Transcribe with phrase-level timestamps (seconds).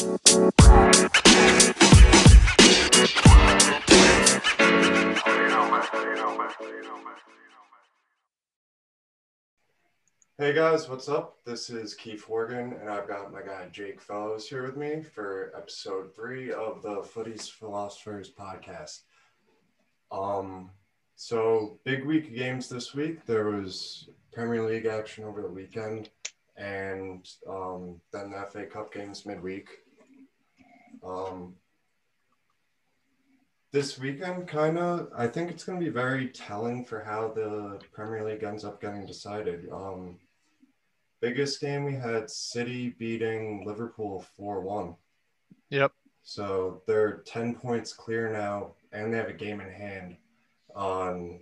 [0.00, 0.06] Hey
[10.54, 11.44] guys, what's up?
[11.44, 15.52] This is Keith Horgan, and I've got my guy Jake Fellows here with me for
[15.54, 19.00] episode three of the Footies Philosophers podcast.
[20.10, 20.70] Um,
[21.16, 23.26] so big week of games this week.
[23.26, 26.08] There was Premier League action over the weekend,
[26.56, 29.68] and um, then the FA Cup games midweek.
[31.04, 31.54] Um,
[33.72, 37.78] this weekend, kind of, I think it's going to be very telling for how the
[37.92, 39.68] Premier League ends up getting decided.
[39.70, 40.18] Um,
[41.20, 44.96] biggest game we had City beating Liverpool 4 1.
[45.70, 45.92] Yep.
[46.22, 50.16] So they're 10 points clear now, and they have a game in hand
[50.74, 51.40] on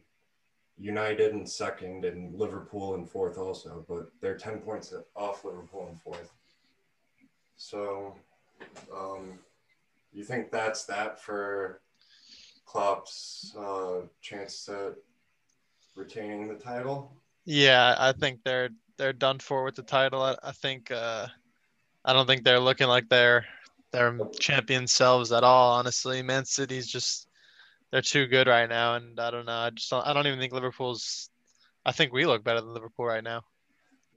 [0.76, 3.84] United in second and Liverpool in fourth, also.
[3.88, 6.30] But they're 10 points off Liverpool in fourth.
[7.56, 8.14] So,
[8.94, 9.38] um,
[10.12, 11.80] you think that's that for
[12.64, 14.94] Klopp's uh, chance at
[15.94, 17.12] retaining the title?
[17.44, 20.22] Yeah, I think they're they're done for with the title.
[20.22, 21.26] I, I think uh,
[22.04, 23.46] I don't think they're looking like they're
[23.92, 25.72] they're champion selves at all.
[25.72, 27.28] Honestly, Man City's just
[27.90, 29.52] they're too good right now, and I don't know.
[29.52, 31.30] I just don't, I don't even think Liverpool's.
[31.86, 33.44] I think we look better than Liverpool right now.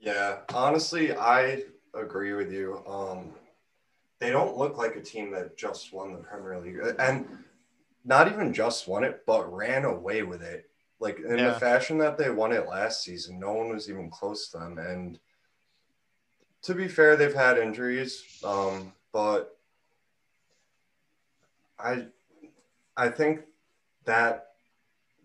[0.02, 2.83] Yeah, honestly, I agree with you.
[2.86, 3.31] Um,
[4.22, 7.27] they don't look like a team that just won the Premier League, and
[8.05, 10.69] not even just won it, but ran away with it.
[11.00, 11.53] Like in Yeah.
[11.53, 14.77] the fashion that they won it last season, no one was even close to them.
[14.77, 15.19] And
[16.61, 19.58] to be fair, they've had injuries, um, but
[21.80, 22.05] I,
[22.95, 23.42] I think
[24.05, 24.49] that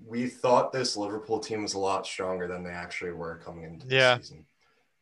[0.06, 3.86] we thought this Liverpool team was a lot stronger than they actually were coming into
[3.86, 4.17] the Yeah.
[4.17, 4.47] season.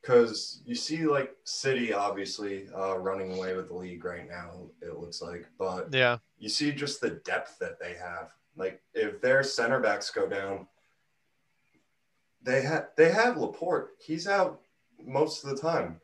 [0.05, 4.51] Because you see, like City, obviously uh, running away with the league right now.
[4.83, 8.31] It looks like, but Yeah, you see just the depth that they have.
[8.55, 10.67] Like if their center backs go down,
[12.43, 13.93] they have they have Laporte.
[13.99, 14.61] He's out
[15.03, 16.01] most of the time,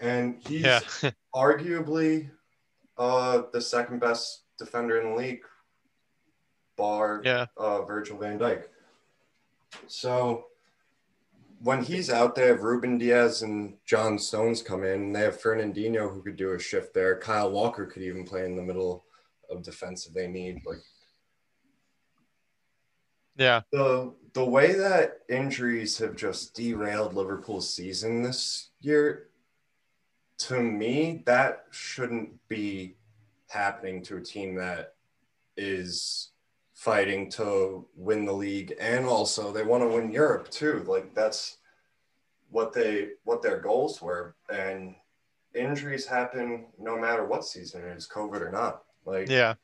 [0.00, 0.80] and he's yeah,
[1.34, 2.30] arguably
[2.98, 5.42] uh, the second best defender in the league,
[6.76, 8.64] bar yeah, uh, Virgil Van Dijk.
[9.86, 10.46] So
[11.64, 15.12] when he's out, they have Ruben Dias and John Stones come in.
[15.12, 17.18] They have Fernandinho who could do a shift there.
[17.18, 19.06] Kyle Walker could even play in the middle
[19.50, 20.60] of defense if they need.
[20.66, 20.82] Like
[23.36, 29.28] yeah, the the way that injuries have just derailed Liverpool's season this year,
[30.40, 32.96] to me, that shouldn't be
[33.48, 34.94] happening to a team that
[35.56, 36.32] is
[36.84, 40.84] fighting to win the league and also they want to win Europe too.
[40.86, 41.56] Like that's
[42.50, 44.36] what they what their goals were.
[44.52, 44.94] And
[45.54, 48.82] injuries happen no matter what season it is, COVID or not.
[49.06, 49.54] Like yeah.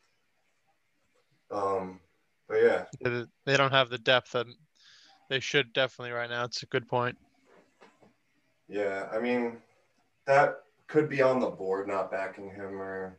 [1.51, 2.01] um
[2.49, 2.85] but yeah.
[3.05, 4.47] They, they don't have the depth that
[5.29, 6.45] they should definitely right now.
[6.45, 7.19] It's a good point.
[8.67, 9.59] Yeah, I mean,
[10.27, 13.19] that could be on the board not backing him or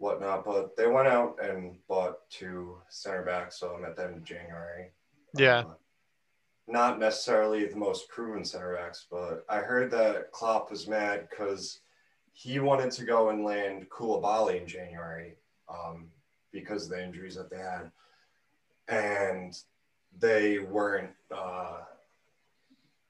[0.00, 4.16] whatnot, but they went out and bought two center backs, so I'm at the end
[4.16, 4.90] of January.
[5.36, 5.58] Yeah.
[5.58, 5.74] Uh,
[6.66, 11.80] not necessarily the most proven center backs, but I heard that Klopp was mad because
[12.32, 15.34] he wanted to go and land Koulibaly in January
[15.68, 16.06] um,
[16.50, 17.90] because of the injuries that they had.
[18.88, 19.54] And
[20.18, 21.80] they weren't, uh,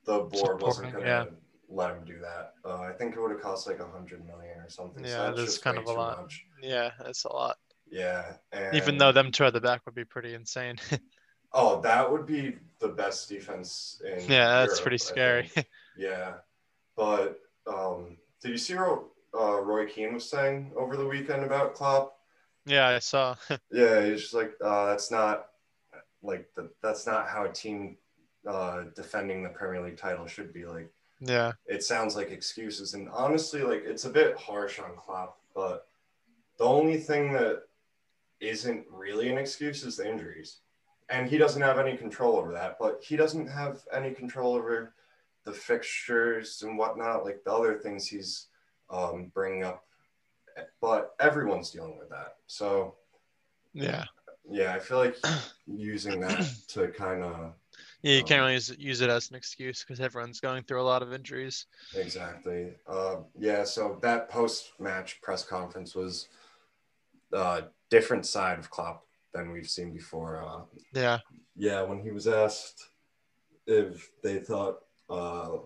[0.06, 1.25] the board wasn't going to yeah.
[1.70, 2.54] Let him do that.
[2.64, 5.04] Uh, I think it would have cost like a hundred million or something.
[5.04, 6.20] Yeah, so that's that's just kind of a lot.
[6.20, 6.44] much.
[6.62, 7.56] Yeah, that's a lot.
[7.91, 8.32] Yeah.
[8.53, 10.76] And, Even though them two at the back would be pretty insane.
[11.53, 15.50] Oh, that would be the best defense in yeah, that's Europe, pretty scary.
[15.97, 16.34] Yeah,
[16.97, 19.02] but um, did you see what
[19.34, 22.16] uh, Roy Keane was saying over the weekend about Klopp?
[22.66, 23.34] yeah, I saw.
[23.72, 25.47] Yeah, he's just like, uh, that's not
[26.22, 27.97] like the, that's not how a team
[28.47, 30.66] uh, defending the Premier League title should be.
[30.66, 35.38] Like, yeah, it sounds like excuses, and honestly, like it's a bit harsh on Klopp.
[35.54, 35.86] But
[36.58, 37.64] the only thing that
[38.40, 40.61] isn't really an excuse is the injuries,
[41.11, 42.76] and he doesn't have any control over that.
[42.81, 44.94] But he doesn't have any control over
[45.44, 48.46] the fixtures and whatnot, like the other things he's
[48.88, 49.84] um, bringing up.
[50.81, 52.94] But everyone's dealing with that, so
[53.73, 54.05] yeah,
[54.50, 55.16] yeah, I feel like
[55.66, 57.52] using that to kind of
[58.02, 58.14] yeah.
[58.17, 60.85] You can't Um, really use, use it as an excuse because everyone's going through a
[60.85, 61.67] lot of injuries.
[61.94, 62.73] Exactly.
[62.87, 63.64] Uh, yeah.
[63.64, 66.29] So that post-match press conference was
[67.32, 70.43] a different side of Klopp than we've seen before.
[70.44, 70.62] Uh,
[70.94, 71.19] Yeah,
[71.56, 72.88] yeah, when he was asked
[73.67, 75.58] if they thought uh,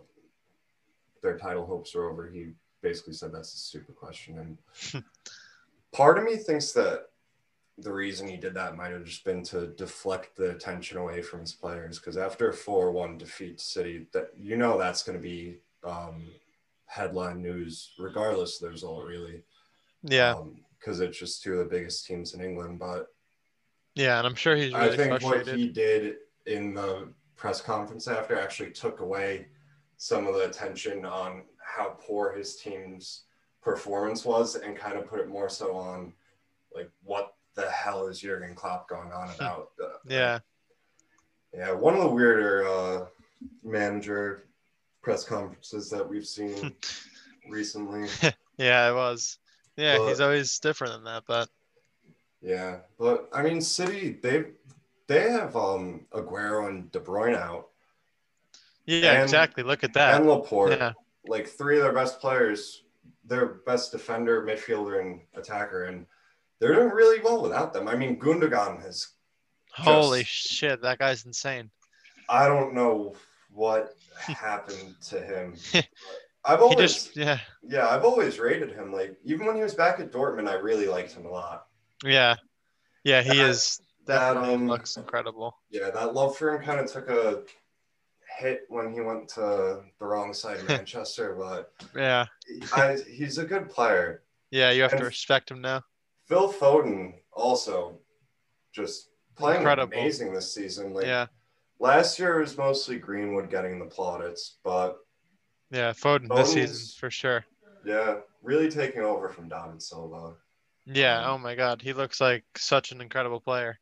[1.22, 2.50] their title hopes were over, he
[2.82, 4.58] basically said that's a stupid question.
[4.92, 5.04] And
[5.92, 7.06] part of me thinks that
[7.78, 11.40] the reason he did that might have just been to deflect the attention away from
[11.40, 11.98] his players.
[11.98, 15.58] Because after a 4 1 defeat to City, that you know that's going to be
[15.82, 16.28] um,
[16.86, 19.42] headline news, regardless of the result, really.
[20.02, 20.34] Yeah.
[20.78, 22.78] Because um, it's just two of the biggest teams in England.
[22.78, 23.08] But
[23.94, 25.46] yeah, and I'm sure he's really I think frustrated.
[25.46, 26.16] what he did
[26.46, 29.46] in the press conference after actually took away
[29.96, 33.22] some of the attention on how poor his team's
[33.62, 36.12] performance was and kind of put it more so on
[36.74, 39.70] like what the hell is Jurgen Klopp going on about?
[39.82, 40.38] Uh, yeah.
[41.52, 43.06] Yeah, one of the weirder uh,
[43.62, 44.44] manager
[45.02, 46.74] press conferences that we've seen
[47.48, 48.08] recently.
[48.58, 49.38] yeah, it was.
[49.76, 51.48] Yeah, But- he's always different than that, but
[52.42, 54.46] Yeah, but I mean, City they
[55.06, 57.68] they have um Aguero and De Bruyne out
[58.86, 59.62] yeah, And- exactly.
[59.62, 60.16] Look at that.
[60.16, 60.92] and Laporte, Yeah,
[61.26, 62.82] like three of their best players,
[63.24, 66.06] their best defender, midfielder, and attacker, and
[66.60, 67.88] they're doing really well without them.
[67.88, 69.08] I mean, Gundogan has
[69.72, 71.70] holy just- shit, that guy's insane.
[72.28, 73.14] I don't know
[73.50, 75.54] what happened to him.
[76.46, 78.92] I've always just yeah, yeah, I've always rated him.
[78.92, 81.66] Like even when he was back at Dortmund, I really liked him a lot.
[82.04, 82.36] yeah,
[83.02, 83.22] yeah.
[83.22, 85.56] He That- is that, um, looks incredible.
[85.70, 87.42] Yeah, that love for him kind of took a
[88.38, 92.26] hit when he went to the wrong side of Manchester, but Yeah,
[92.74, 94.22] I, he's a good player.
[94.50, 94.70] yeah.
[94.70, 95.82] You have to respect him now.
[96.26, 97.98] Phil Foden also
[98.72, 99.98] just playing Incredible.
[99.98, 100.92] amazing this season.
[100.94, 101.26] Like Yeah,
[101.78, 104.96] last year was mostly Greenwood getting the plaudits, but
[105.70, 105.92] yeah.
[105.92, 107.44] Foden this season for sure.
[107.84, 110.34] yeah, really taking over from David Silva.
[110.86, 111.20] Yeah.
[111.24, 113.78] Um, Oh my God, he looks like such an incredible player.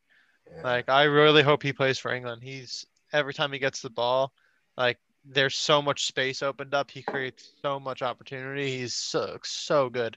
[0.50, 0.62] Yeah.
[0.62, 2.42] Like I really hope he plays for England.
[2.42, 4.32] He's every time he gets the ball,
[4.76, 6.90] like there's so much space opened up.
[6.90, 8.78] He creates so much opportunity.
[8.78, 10.16] He's so so good.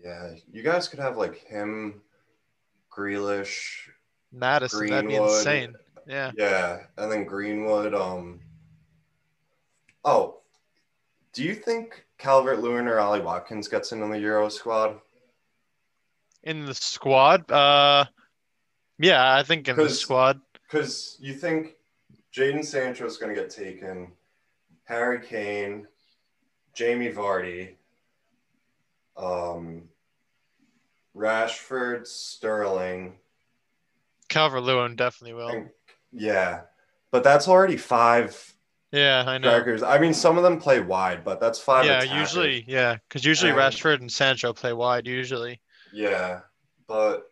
[0.00, 2.02] Yeah, you guys could have like him,
[2.90, 3.88] Grealish,
[4.32, 5.74] Maddison, that'd be insane.
[6.06, 6.32] Yeah.
[6.36, 7.94] Yeah, and then Greenwood.
[7.94, 8.40] Um.
[10.04, 10.40] Oh,
[11.32, 15.00] do you think Calvert Lewin or Ollie Watkins gets in on the Euro squad?
[16.42, 18.04] In the squad, uh
[18.98, 20.40] yeah, I think in the squad.
[20.68, 21.76] Because you think
[22.34, 24.12] Jadon Sancho is going to get taken,
[24.84, 25.86] Harry Kane,
[26.74, 27.74] Jamie Vardy,
[29.16, 29.88] um,
[31.16, 33.14] Rashford, Sterling,
[34.28, 35.48] Calvert Lewin definitely will.
[35.48, 35.70] and
[36.12, 36.62] yeah,
[37.10, 38.54] but that's already five
[38.92, 39.48] Yeah, I know.
[39.50, 39.82] strikers.
[39.82, 41.84] I mean, some of them play wide, but that's five.
[41.84, 42.18] Yeah, attackers.
[42.18, 45.06] usually, yeah, because usually And- Rashford and Sancho play wide.
[45.06, 45.60] Usually,
[45.92, 46.40] Yeah,
[46.86, 47.30] but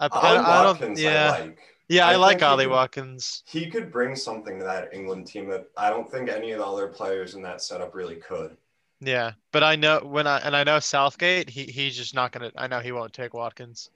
[0.00, 0.18] I, I,
[0.60, 0.78] I don't.
[0.80, 1.58] Watkins, Yeah, I like.
[1.88, 3.42] yeah, I I, like he Watkins.
[3.46, 6.66] He could bring something to that England team that I don't think any of the
[6.66, 8.56] other players in that setup really could.
[9.00, 11.48] Yeah, but I know when I and I know Southgate.
[11.48, 12.50] He he's just not gonna.
[12.56, 13.90] I know he won't take Watkins.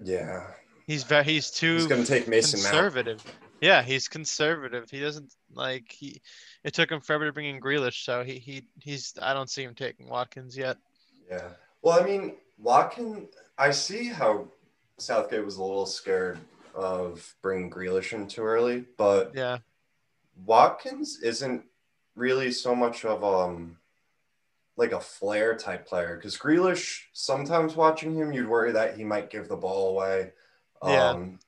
[0.00, 0.46] Yeah,
[0.86, 1.24] He's very.
[1.24, 2.70] He's too he's to take Mason Mount.
[2.70, 3.24] conservative.
[3.60, 4.88] Yeah, he's conservative.
[4.90, 6.20] He doesn't like he.
[6.64, 9.14] It took him forever to bring in Grealish, so he he he's.
[9.20, 10.76] I don't see him taking Watkins yet.
[11.30, 11.48] Yeah.
[11.82, 14.48] Well, I mean, Watkins, I see how
[14.98, 16.38] Southgate was a little scared
[16.74, 19.58] of bringing Grealish in too early, but Yeah,
[20.44, 21.64] Watkins isn't
[22.14, 23.76] really so much of um
[24.76, 29.30] like a flair type player because Grealish sometimes watching him you'd worry that he might
[29.30, 30.32] give the ball away.
[30.84, 31.10] Yeah.
[31.10, 31.38] Um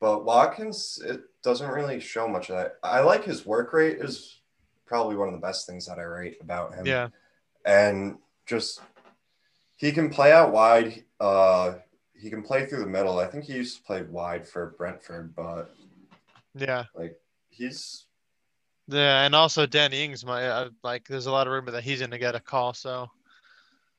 [0.00, 2.76] but Watkins it doesn't really show much of that.
[2.82, 4.40] I like his work rate is
[4.86, 7.08] probably one of the best things that I rate about him yeah,
[7.64, 8.80] and just
[9.76, 11.04] he can play out wide.
[11.18, 11.74] Uh,
[12.14, 13.18] he can play through the middle.
[13.18, 15.74] I think he used to play wide for Brentford, but
[16.54, 18.04] yeah, like he's
[18.88, 19.24] yeah.
[19.24, 21.06] And also Danny Ings, my uh, like.
[21.08, 22.74] There's a lot of rumor that he's gonna get a call.
[22.74, 23.10] So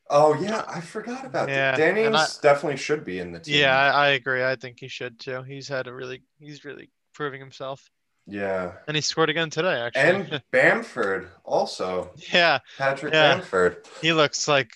[0.10, 1.78] oh yeah, I forgot about Yeah, that.
[1.78, 3.60] Danny and I- definitely should be in the team.
[3.60, 4.44] yeah, I, I agree.
[4.44, 5.44] I think he should too.
[5.44, 6.22] He's had a really.
[6.40, 7.90] He's really proving himself,
[8.26, 8.72] yeah.
[8.88, 9.76] and he scored again today.
[9.80, 10.02] Actually.
[10.02, 13.36] And Bamford also yeah, Patrick Yeah.
[13.36, 13.86] Bamford.
[14.02, 14.74] he looks like.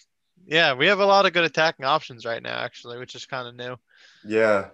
[0.50, 3.50] Yeah, we have a lot of good attacking options right now, actually, which is kind
[3.50, 3.76] of new.
[4.26, 4.70] Yeah.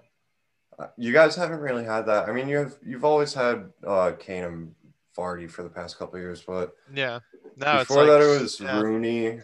[0.78, 2.30] Uh, You guys haven't really had that.
[2.30, 4.76] I mean, you have you've always had uh, Kane and
[5.18, 7.20] Vardy for the past couple years, but Yeah.
[7.56, 8.82] Now Before it's like, that, it was yeah.
[8.82, 9.40] Rooney,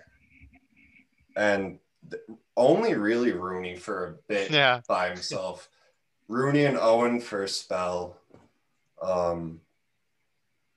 [1.36, 1.80] and
[2.58, 4.82] only really Rooney for a bit Yeah.
[4.88, 5.70] by himself.
[6.28, 8.18] Rooney and Owen for a spell.
[9.02, 9.62] Um,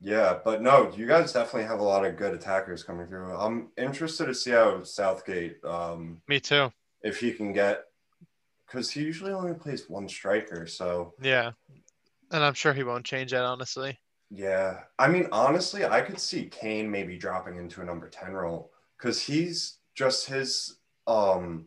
[0.00, 3.34] yeah, but no, you guys definitely have a lot of good attackers coming through.
[3.36, 6.72] I'm interested to see how Southgate, um, Me too.
[7.02, 7.84] if he can get,
[8.66, 10.66] because he usually only plays one striker.
[10.66, 11.52] So Yeah.
[12.30, 13.98] And I'm sure he won't change that, honestly.
[14.34, 18.72] Yeah, I mean, honestly, I could see Kane maybe dropping into a number ten role
[18.96, 21.66] because he's just his um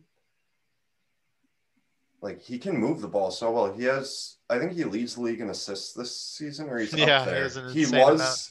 [2.20, 3.72] like he can move the ball so well.
[3.72, 7.20] He has I think he leads the league in assists this season or he's Yeah,
[7.20, 7.70] up he there.
[7.70, 8.50] He, was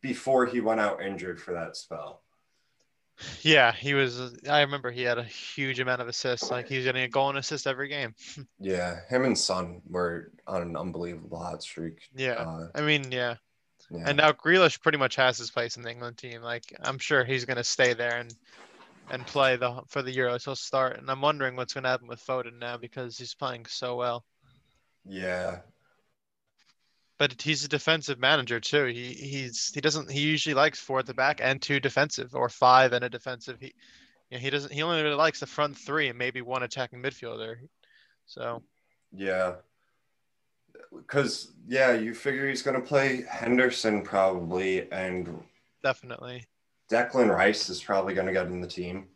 [0.00, 2.23] before he went out injured for that spell.
[3.42, 4.20] Yeah, he was.
[4.48, 6.50] I remember he had a huge amount of assists.
[6.50, 8.14] Like he was getting a goal and assist every game.
[8.58, 11.98] Yeah, him and Son were on an unbelievable hot streak.
[12.14, 13.36] Yeah, Uh, I mean, yeah.
[13.90, 14.08] yeah.
[14.08, 16.42] And now Grealish pretty much has his place in the England team.
[16.42, 18.34] Like I'm sure he's gonna stay there and
[19.10, 20.44] and play the for the Euros.
[20.44, 20.98] He'll start.
[20.98, 24.24] And I'm wondering what's gonna happen with Foden now because he's playing so well.
[25.04, 25.60] yeah,
[27.18, 28.86] But he's a defensive manager too.
[28.86, 32.48] He he's he doesn't he usually likes four at the back and two defensive or
[32.48, 33.58] five and a defensive.
[33.60, 33.72] He
[34.30, 37.00] you know, he doesn't he only really likes the front three and maybe one attacking
[37.00, 37.56] midfielder.
[38.26, 38.62] So
[39.12, 39.54] yeah.
[40.96, 45.42] Because yeah, you figure he's gonna play Henderson probably, and
[45.82, 46.44] definitely.
[46.90, 49.06] Declan Rice is probably gonna get in the team.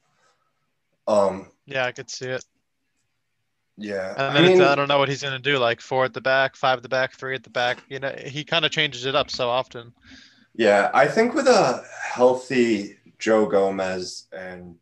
[1.06, 2.44] Um, Yeah, I could see it.
[3.78, 6.04] Yeah, And I then it's, mean, I don't know what he's gonna do, like four
[6.04, 7.85] at the back, five at the back, three at the back.
[7.88, 9.94] You know, he kind of changes it up so often.
[10.54, 14.76] yeah, I think with a healthy Joe Gomez and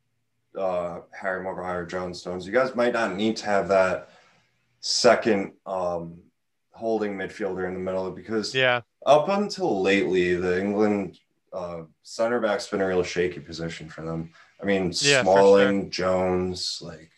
[0.59, 4.11] uh, Harry Maguire, John Stones, you guys might not need to have that
[4.81, 6.19] second um,
[6.73, 11.19] holding midfielder in the middle because Yeah, up until lately, the England
[11.53, 14.31] uh, center back's been a real shaky position for them.
[14.63, 17.11] I mean, Yeah, Smalling, Jones, like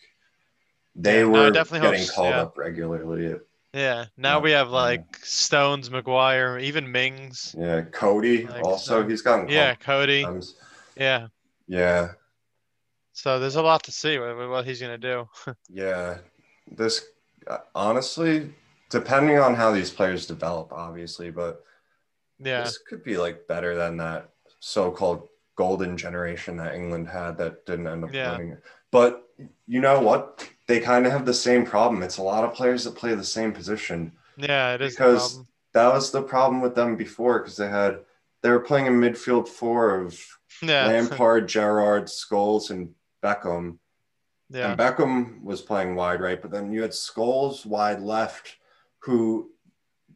[0.95, 2.41] they Yeah, no, were definitely getting s- called yeah.
[2.41, 3.35] up regularly.
[3.73, 4.05] yeah.
[4.17, 7.55] Now Yeah, we have like Stones, Maguire, even Mings.
[7.57, 10.23] Yeah, Coady Like, also so- he's gotten called Yeah, Coady.
[10.23, 10.55] sometimes.
[10.95, 11.27] Yeah.
[11.67, 12.13] Yeah,
[13.13, 15.29] So there's a lot to see with, with what he's gonna do.
[15.69, 16.17] yeah.
[16.71, 17.05] This
[17.47, 18.53] uh, honestly,
[18.89, 21.63] depending on how these players develop, obviously, but
[22.39, 24.29] Yeah, this could be like better than that
[24.59, 28.31] so-called golden generation that England had that didn't end up Yeah.
[28.31, 28.57] winning.
[28.91, 29.23] But
[29.67, 30.47] you know what?
[30.69, 32.03] They kind of have the same problem.
[32.03, 34.11] It's a lot of players that play the same position.
[34.37, 35.41] yeah, it is Because-.
[35.73, 37.99] That was the problem with them before because they had
[38.41, 40.19] they were playing a midfield four of
[40.61, 42.89] Yeah, Lampard, Gerrard, Scholes, and
[43.23, 43.77] Beckham.
[44.49, 48.57] yeah, And Beckham was playing wide right, but then you had Scholes wide left,
[48.99, 49.51] who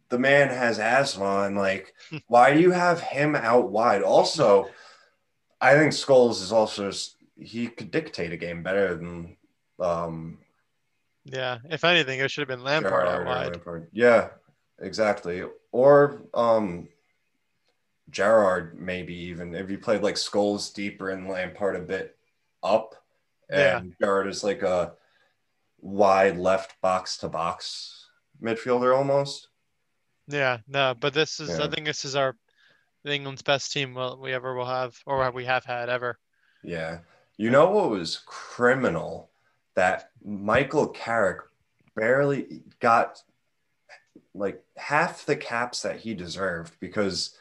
[0.10, 1.94] the man has asthma, and like,
[2.28, 4.04] why do you have him out wide?
[4.04, 4.70] Also,
[5.62, 6.92] I think Scholes is also
[7.40, 9.38] he could dictate a game better than
[9.80, 10.40] um
[11.26, 11.60] yeah.
[11.70, 13.52] If anything, it should have been Lampard Gerrard out wide.
[13.54, 13.88] Lampard.
[13.92, 14.30] Yeah,
[14.80, 15.44] exactly.
[15.72, 16.90] Or um
[18.10, 22.16] Gerrard maybe even if you played like Scholes deeper and Lampard a bit
[22.62, 22.96] up,
[23.50, 24.94] and Gerrard is like a
[25.82, 28.08] wide left box to box
[28.42, 29.50] midfielder almost.
[30.28, 32.36] Yeah, no, but this is I think this is our
[33.06, 36.18] England's best team we ever will have or we have had ever.
[36.64, 37.00] Yeah.
[37.38, 39.30] You know what was criminal?
[39.76, 41.42] That Michael Carrick
[41.96, 43.22] barely got
[44.36, 47.36] like half the caps that he deserved because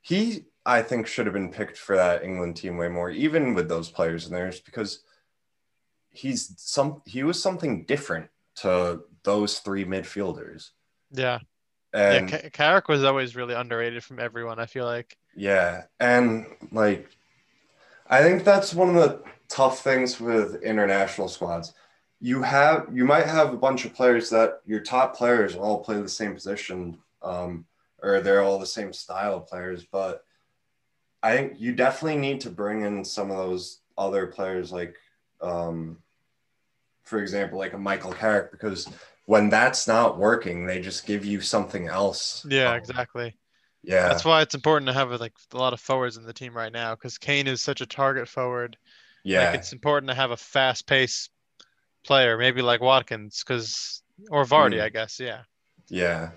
[0.00, 3.68] he, I think, should have been picked for that England team way more, even with
[3.68, 5.00] those players in there, because
[6.10, 10.70] he's some he was something different to those three midfielders.
[11.10, 11.40] Yeah.
[11.92, 15.16] And yeah, Ca- Carrick was always really underrated from everyone, I feel like.
[15.34, 17.08] Yeah, and like
[18.08, 21.72] I think that's one of the tough things with international squads.
[22.20, 26.00] You have you might have a bunch of players that your top players all play
[26.00, 27.66] the same position, um,
[28.02, 30.24] or they're all the same style of players, but
[31.22, 34.96] I think you definitely need to bring in some of those other players, like
[35.40, 35.98] um,
[37.02, 38.88] for example, like a Michael Carrick, because
[39.26, 42.46] when that's not working, they just give you something else.
[42.48, 43.36] Yeah, Um, exactly.
[43.82, 44.08] Yeah.
[44.08, 46.72] That's why it's important to have like a lot of forwards in the team right
[46.72, 48.76] now because Kane is such a target forward.
[49.26, 49.46] Yeah.
[49.50, 51.30] Like it's important to have a fast paced
[52.04, 54.82] player, maybe like Watkins, because or Vardy, Mm.
[54.82, 55.18] I guess.
[55.20, 55.42] Yeah.
[55.88, 56.30] Yeah.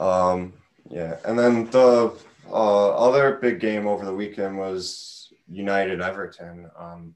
[0.00, 0.54] Um,
[0.90, 1.18] yeah.
[1.24, 2.12] And then the
[2.50, 6.70] uh, other big game over the weekend was United Everton.
[6.76, 7.14] Um,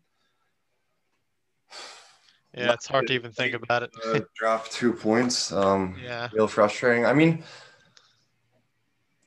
[2.55, 3.91] Yeah, it's hard to even think about it.
[4.07, 5.53] uh, dropped two points.
[5.53, 6.29] Um, Yeah.
[6.33, 7.05] Real frustrating.
[7.05, 7.43] I mean,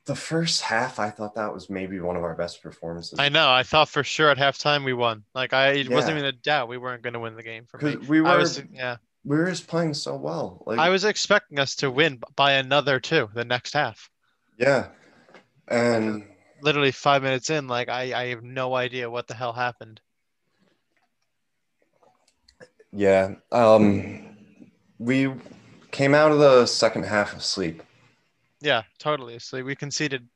[0.10, 3.20] the first half, I thought that was maybe one of our best performances.
[3.20, 3.48] I know.
[3.48, 5.24] I thought for sure at halftime we won.
[5.36, 7.78] Like I it wasn't even a doubt we weren't going to win the game for
[7.78, 7.96] me.
[7.96, 8.98] We were, was yeah.
[9.24, 10.64] we were just playing so well.
[10.66, 14.10] Like, I was expecting us to win by another two the next half.
[14.58, 14.88] yeah.
[15.68, 16.26] And
[16.64, 20.02] Literally five minutes in, like I, I have no idea what the hell happened.
[22.92, 24.36] yeah, um,
[24.98, 25.32] we
[25.92, 27.84] came out of the second half asleep.
[28.62, 29.40] Yeah, totally.
[29.40, 30.28] So we conceded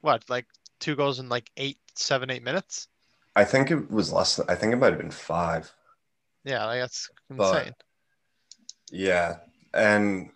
[0.00, 0.46] what, like
[0.80, 2.88] two goals in like eight, seven, eight minutes.
[3.34, 4.36] I think it was less.
[4.36, 5.72] Than, I think it might have been five.
[6.44, 7.74] Yeah, like that's But- insane.
[8.90, 9.36] Yeah,
[9.72, 10.30] and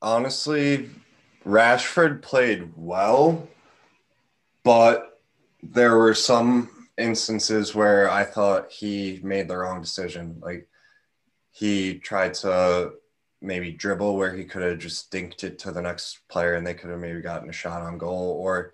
[0.00, 0.88] honestly,
[1.44, 3.46] Rashford played well,
[4.62, 5.20] but
[5.62, 10.38] there were some instances where I thought he made the wrong decision.
[10.40, 10.66] Like
[11.50, 12.92] he tried to
[13.42, 16.74] maybe dribble where he could have just dinked it to the next player and they
[16.74, 18.72] could have maybe gotten a shot on goal, or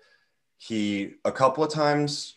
[0.57, 2.35] he a couple of times.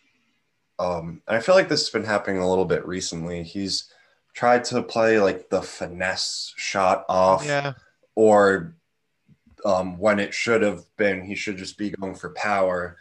[0.78, 3.42] Um, and I feel like this has been happening a little bit recently.
[3.42, 3.92] He's
[4.32, 7.74] tried to play like the finesse shot off Yeah,
[8.14, 8.76] or
[9.64, 12.96] um, when it should have been he should just be going for power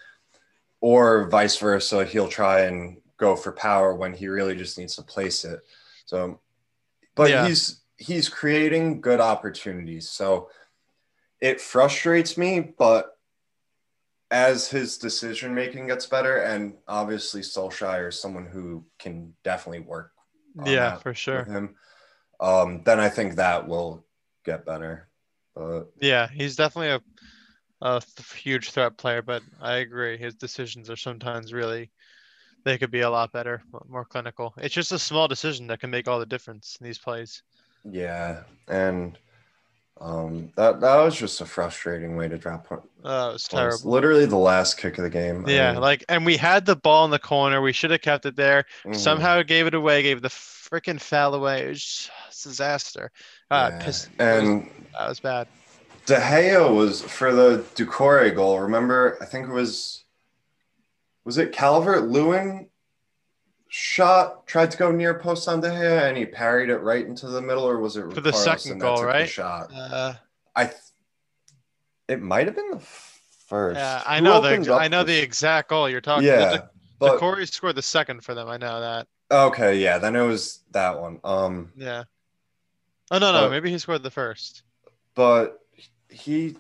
[0.82, 5.02] or vice versa he'll try and go for power when he really just needs to
[5.04, 5.62] place it
[6.06, 6.40] so
[7.16, 7.48] but Yeah.
[7.48, 10.50] he's he's creating good opportunities so
[11.42, 13.18] it frustrates me but
[14.32, 20.12] as his decision making gets better and obviously Solskjaer is someone who can definitely work
[20.66, 21.44] yeah, for sure.
[21.44, 21.76] him
[22.40, 24.06] um, then I think that will
[24.46, 25.10] get better
[25.56, 27.02] but Yeah, he's definitely a
[27.82, 28.02] a
[28.36, 30.18] huge threat player, but I agree.
[30.18, 31.92] His decisions are sometimes really
[32.66, 34.54] they could be a lot better, more clinical.
[34.58, 37.42] It's just a small decision that can make all the difference in these plays.
[37.84, 39.18] Yeah, and
[40.02, 42.82] um, that that was just a frustrating way to drop point.
[43.04, 43.50] Uh, it was points.
[43.50, 43.92] terrible.
[43.92, 45.46] Literally the last kick of the game.
[45.48, 47.62] I Yeah, mean, like, and we had the ball in the corner.
[47.62, 48.66] We should have kept it there.
[48.86, 48.96] mhm.
[48.96, 51.66] Somehow gave it away, gave the freaking foul away.
[51.66, 53.12] It was just a disaster.
[53.52, 53.86] Ah, it Yeah.
[53.86, 54.06] pissed.
[54.08, 55.48] it was- And that was bad.
[56.06, 58.60] De Gea was for the Doucouré goal.
[58.60, 60.04] Remember, I think it was
[61.26, 62.70] was it Calvert Lewin
[63.70, 67.28] shot tried to go near post on De Gea and he parried it right into
[67.28, 69.30] the middle, or was it For the Richarlison second that goal, took the right?
[69.30, 70.14] shot Uh,
[70.56, 70.66] I.
[70.66, 70.76] Th-
[72.08, 72.80] it might have been the
[73.48, 73.78] first.
[73.78, 76.02] yeah, I Who know the opened ex- up I know the this- exact goal you're
[76.02, 76.26] talking.
[76.28, 78.48] Yeah, the, but Doucouré scored the second for them.
[78.50, 79.08] I know that.
[79.32, 81.20] okay, yeah, then it was that one.
[81.24, 81.72] Um.
[81.78, 82.04] Yeah.
[83.12, 84.64] Oh no no, But- maybe he scored the first.
[85.14, 85.60] but
[86.10, 86.58] he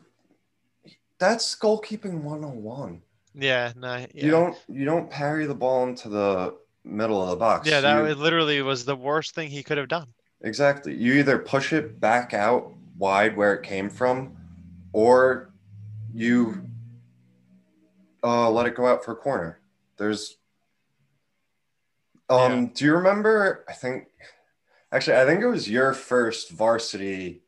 [1.17, 3.02] that's goalkeeping 101
[3.34, 3.95] Yeah, no.
[3.98, 4.08] Yeah.
[4.13, 7.68] you don't you don't parry the ball into the middle of the box.
[7.68, 10.08] Yeah, that You- literally was the worst thing he could have done.
[10.42, 10.96] exactly.
[10.96, 14.36] You either push it back out wide where it came from
[14.94, 15.52] or
[16.13, 16.63] you
[18.24, 19.60] uh, let it go out for a corner.
[19.98, 20.38] There's
[22.30, 24.06] um do you remember i think
[24.92, 27.42] actually i think it was your first varsity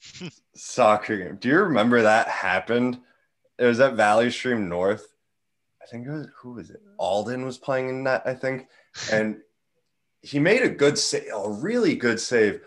[0.54, 1.36] soccer game.
[1.40, 3.00] Do you remember that happened?
[3.58, 5.08] It was at valley stream north
[5.90, 6.80] think it was who was it?
[6.98, 8.68] Alden was playing in that i think.
[9.12, 9.38] And
[10.22, 12.60] he made a good save a really good save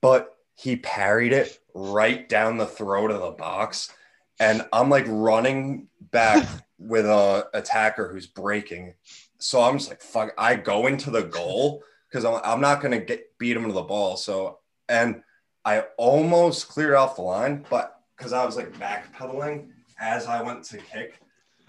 [0.00, 3.92] but he parried it right down the throat of the box.
[4.40, 6.46] And i'm like running back
[6.78, 8.94] with a attacker who's breaking.
[9.38, 13.00] So i'm just like fuck i go into the goal because I'm, I'm not to
[13.00, 14.16] get beat him to the ball.
[14.16, 15.22] So and
[15.64, 19.68] i almost cleared off the line but because i was like backpedaling
[20.00, 21.20] as i went to kick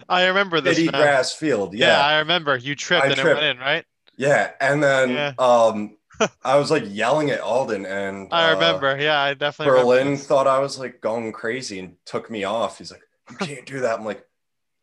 [0.07, 0.79] I remember this.
[0.79, 0.91] now.
[0.91, 1.87] grass field Yeah.
[1.99, 2.55] yeah I remember.
[2.57, 3.39] You tripped I and tripped.
[3.39, 3.85] it went in, right?
[4.17, 5.33] yeah and then Yeah.
[5.39, 5.95] um
[6.43, 8.97] i was like yelling at alden and I uh, remember.
[8.99, 12.77] Yeah, I definitely Berlin thought I was like going crazy and took me off.
[12.77, 14.25] He's like, "You can't do that." I'm like,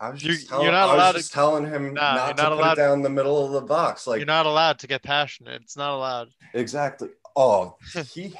[0.01, 2.37] "I was You- just, telling, you're not I was to- telling him Nah, you're not
[2.39, 4.87] to not put it down the middle of the box." Like You're not allowed to
[4.87, 5.61] get passionate.
[5.63, 6.29] It's not allowed.
[6.55, 7.11] exactly.
[7.37, 7.77] Oh,
[8.15, 8.33] he.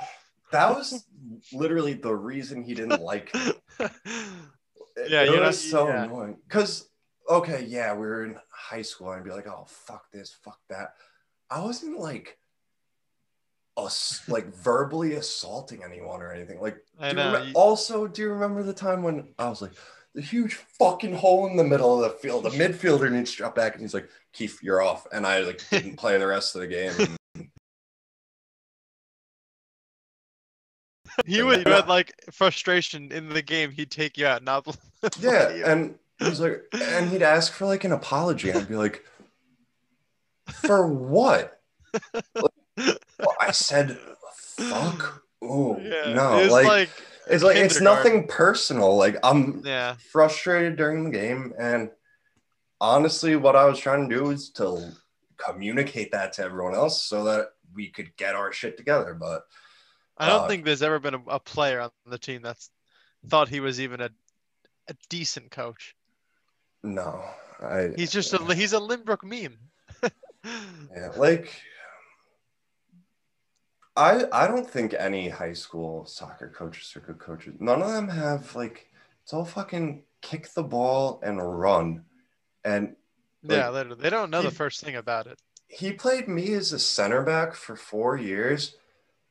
[0.53, 1.05] That was
[1.53, 3.53] literally the reason he didn't like me.
[5.09, 6.05] Yeah, it was so yeah.
[6.05, 6.39] annoying.
[6.49, 6.89] Because
[7.29, 10.59] okay, yeah, we were in high school and I'd be like, "Oh, fuck this, fuck
[10.71, 10.95] that."
[11.51, 12.39] I wasn't like.
[13.79, 16.59] Us, like verbally assaulting anyone or anything.
[16.63, 17.35] Like I do you know.
[17.39, 19.73] remem- you- also, do you remember the time when I was like,
[20.15, 23.55] the huge fucking hole in the middle of the field, the midfielder needs to drop
[23.55, 26.63] back, and he's like, Keith, you're off, and I like didn't play the rest of
[26.63, 27.16] the game.
[31.27, 33.71] He would you had like frustration in the game.
[33.71, 34.67] He'd take you out, not
[35.19, 38.53] yeah, and he was like, and he'd ask for like an apology.
[38.53, 39.05] I'd be like,
[40.47, 41.61] for what?
[42.35, 43.99] Well, I said,
[44.35, 45.23] fuck.
[45.43, 46.91] Oh Yeah, no, it like, like
[47.29, 48.97] it's like it's nothing personal.
[48.97, 51.91] Like I'm yeah, frustrated during the game and
[52.81, 54.93] honestly what i was trying to do is to
[55.37, 59.43] communicate that to everyone else so that we could get our shit together but
[60.19, 62.71] I don't Uh, think there's ever been a, a player on the team that's
[63.29, 64.11] thought he was even a
[64.89, 65.97] a decent coach.
[66.83, 67.25] no
[67.61, 69.59] i He's just a he's a Lynbrook meme.
[70.97, 71.51] yeah, like
[73.97, 78.09] i i don't think any high school soccer coaches are good coaches none of them
[78.09, 78.87] have like
[79.23, 82.05] it's all fucking kick the ball and run
[82.65, 82.95] and
[83.43, 85.39] yeah, Like, literally, they don't know the first thing about it.
[85.69, 88.77] he played me as a center back for four years.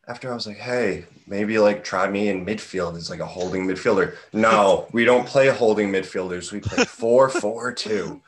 [0.07, 3.65] After I was like, hey, maybe like try me in midfield as like a holding
[3.65, 4.15] midfielder.
[4.33, 6.51] No, we don't play holding midfielders.
[6.51, 8.21] We play four four two.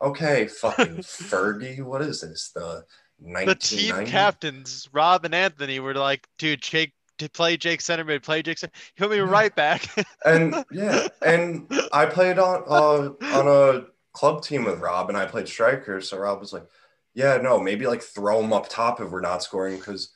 [0.00, 2.52] Okay, fucking Fergie, what is this?
[2.54, 2.84] The
[3.20, 8.22] the team captains, Rob and Anthony, were like, dude, Jake to play Jake center mid,
[8.22, 8.72] play Jake center.
[8.94, 9.88] He put me right back.
[10.24, 15.26] and yeah, and I played on uh, on a club team with Rob, and I
[15.26, 16.00] played striker.
[16.00, 16.66] So Rob was like,
[17.14, 20.12] "Yeah, no, maybe like throw him up top if we're not scoring, because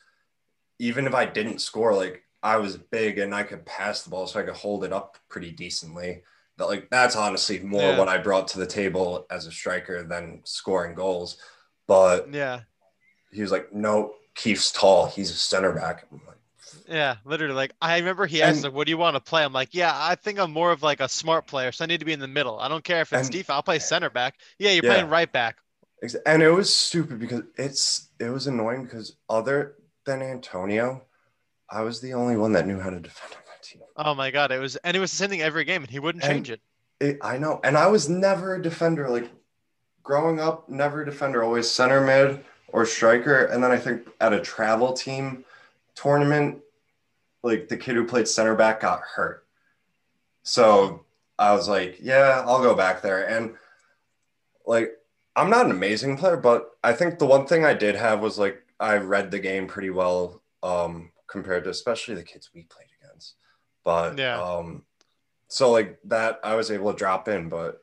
[0.83, 4.27] even if I didn't score, like I was big and I could pass the ball,
[4.27, 6.23] so I could hold it up pretty decently.
[6.59, 7.99] That like that's honestly more Yeah.
[7.99, 11.37] what I brought to the table as a striker than scoring goals.
[11.87, 12.61] But yeah.
[13.31, 15.07] he was like, "No, Keith's tall.
[15.07, 16.37] He's a center back." I'm like,
[16.89, 17.55] Yeah, literally.
[17.55, 19.69] Like I remember he asked And- like, "What do you want to play?" I'm like,
[19.73, 22.13] "Yeah, I think I'm more of like a smart player, so I need to be
[22.13, 22.59] in the middle.
[22.59, 23.51] I don't care if it's And- defense.
[23.55, 24.35] I'll play center back.
[24.59, 24.95] Yeah, you're Yeah.
[24.95, 25.59] playing right back.
[26.27, 31.03] And it was stupid because it's it was annoying because other than Antonio,
[31.71, 33.83] I was the only one that knew how to defend on that team.
[33.97, 35.99] Oh my god, it was, and it was the same thing every game, and he
[35.99, 36.61] wouldn't And- change it.
[37.01, 39.09] It, I know, and I was never a defender.
[39.09, 39.29] Like
[40.05, 43.47] growing up, never a defender, always center mid or striker.
[43.47, 45.45] And then I think at a travel team
[45.97, 46.59] tournament,
[47.43, 49.45] like the kid who played center back got hurt.
[50.45, 51.05] So
[51.41, 53.29] I was like, yeah, I'll go back there.
[53.29, 53.55] And
[54.65, 54.93] like,
[55.35, 58.39] I'm not an amazing player, but I think the one thing I did have was
[58.39, 62.89] like, I read the game pretty well um, compared to especially the kids we played
[63.01, 63.37] against.
[63.85, 64.41] But Yeah.
[64.43, 64.85] um,
[65.49, 67.83] so like that, I was able to drop in, but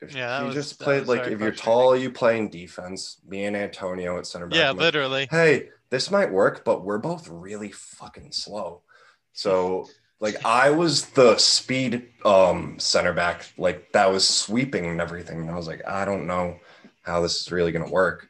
[0.00, 3.18] if Yeah, you was- just played like if you're tall, you play in defense.
[3.26, 4.58] Me and Antonio at center back.
[4.58, 5.28] Yeah, I'm like, literally.
[5.30, 8.82] hey, this might work, but we're both really fucking slow.
[9.32, 9.88] So
[10.20, 15.40] like I was the speed um center back, like that was sweeping and everything.
[15.40, 16.58] And I was like, I don't know
[17.02, 18.28] how this is really gonna work.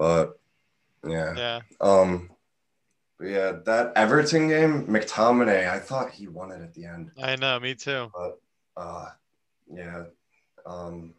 [0.00, 0.40] But
[1.06, 1.34] yeah.
[1.36, 1.60] Yeah.
[1.78, 2.30] Um
[3.18, 7.10] but yeah, that Everton game, McTominay, I thought he won it at the end.
[7.22, 8.10] I know, me too.
[8.14, 8.40] But
[8.78, 9.10] uh
[9.70, 10.04] yeah.
[10.64, 11.12] Um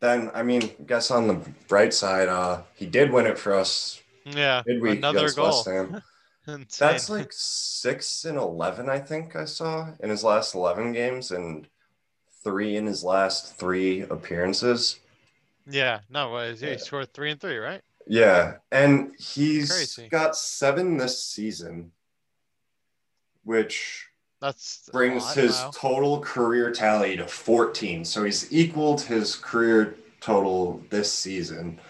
[0.00, 1.34] then I mean, guess on the
[1.68, 4.62] bright side, uh he did win it for us Yeah.
[4.66, 5.62] midweek Another goal.
[6.78, 11.68] That's like six and eleven, I think I saw in his last eleven games, and
[12.42, 15.00] three in his last three appearances.
[15.68, 16.00] Yeah.
[16.10, 16.70] No, is he?
[16.70, 16.76] Yeah.
[16.76, 17.82] Scored three and three, right?
[18.06, 20.08] Yeah, and he's Crazy.
[20.08, 21.90] got seven this season,
[23.42, 24.06] which
[24.40, 28.04] That's brings his total career tally to fourteen.
[28.04, 31.80] So he's equaled his career total this season,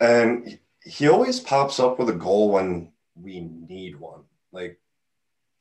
[0.00, 4.22] and he- always pops up with a goal when we need one.
[4.52, 4.80] Like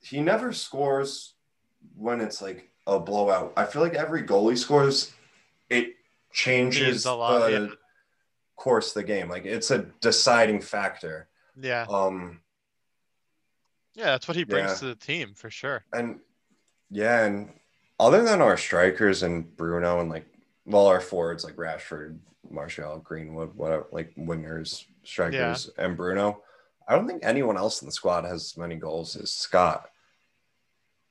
[0.02, 1.34] he never scores
[1.96, 3.54] when it's like a blowout.
[3.58, 5.12] I feel like every goal he scores,
[5.70, 5.96] it
[6.34, 7.68] changes a lot, the yeah.
[8.56, 9.30] course of the game.
[9.30, 11.28] Like it's a deciding factor.
[11.60, 11.86] Yeah.
[11.90, 12.42] Um,
[13.94, 14.76] Yeah, that's what he brings Yeah.
[14.78, 15.84] to the team for sure.
[15.94, 16.20] and
[16.90, 17.54] yeah, and
[18.00, 20.26] other than our strikers and Bruno and like
[20.66, 26.44] well, our forwards like Rashford, Martial, Greenwood, whatever, like wingers, strikers, and Bruno.
[26.88, 29.90] I don't think anyone else in the squad has as many goals as Scott.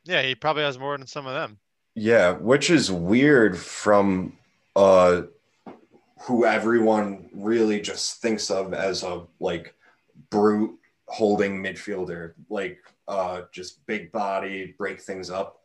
[0.05, 1.59] Yeah, he probably has more than some of them.
[1.95, 4.37] Yeah, which is weird from
[4.77, 5.23] uh
[6.23, 9.75] who everyone really just thinks of as a like
[10.29, 12.79] brute holding midfielder, like
[13.09, 15.61] uh just big body, break things up.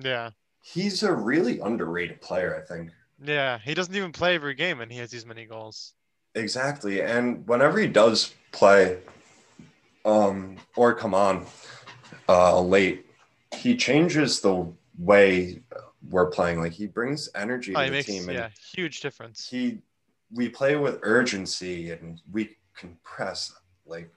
[0.00, 0.30] Yeah.
[0.62, 2.90] He's a really underrated player, I think.
[3.22, 3.58] Yeah.
[3.58, 5.94] He doesn't even play every game and he has these many goals.
[6.34, 7.02] Exactly.
[7.02, 8.98] And whenever he does play
[10.04, 11.46] um or come on
[12.28, 13.06] uh late,
[13.54, 15.60] he changes the way
[16.10, 16.60] we're playing.
[16.60, 19.48] Like he brings energy to Oh, he the makes team and yeah, huge difference.
[19.48, 19.82] he
[20.32, 23.52] we play with urgency and we compress.
[23.86, 24.10] like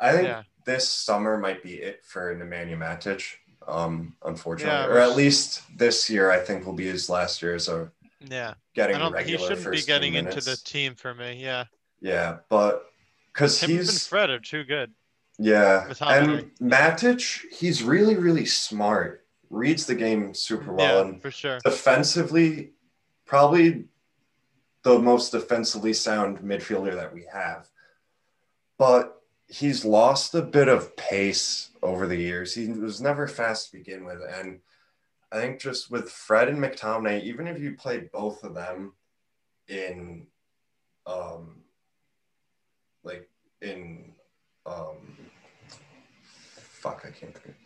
[0.00, 0.42] I think Yeah.
[0.64, 3.24] this summer might be it for Nemanja Matic.
[3.66, 7.58] Um, unfortunately, Yeah, or at least this year, I think will be his last year.
[7.58, 8.54] So Yeah.
[8.74, 11.42] getting I don't he shouldn't be getting into the team for me.
[11.42, 11.64] Yeah.
[12.00, 12.86] Yeah, but
[13.32, 14.94] because Him and he's Fred are too good.
[15.38, 19.26] yeah, and Matic, he's really really smart.
[19.50, 21.58] Reads the game super well, yeah, and for sure.
[21.64, 22.72] defensively,
[23.24, 23.84] probably
[24.82, 27.68] the most defensively sound midfielder that we have.
[28.76, 32.54] But he's lost a bit of pace over the years.
[32.54, 34.20] He was never fast to begin with.
[34.38, 34.60] And
[35.32, 38.92] I think just with Fred and McTominay, even if you play both of them
[39.68, 40.26] in
[41.06, 41.56] um
[43.02, 43.28] like
[43.62, 44.12] in
[44.66, 45.16] um
[46.54, 47.56] fuck I can't think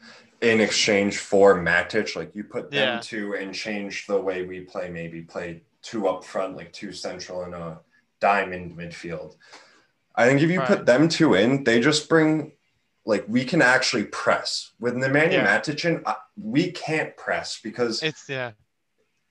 [0.42, 3.00] in exchange for Matic, like you put them Yeah.
[3.00, 7.44] two and change the way we play, maybe play two up front, like two central
[7.44, 7.81] and a
[8.20, 9.37] diamond midfield.
[10.14, 10.68] I think if you Right.
[10.68, 12.52] put them two in, they just bring
[13.05, 14.72] like we can actually press.
[14.78, 15.46] With Nemanja Yeah.
[15.59, 18.52] Maticin, I- uh, we can't press because It's yeah,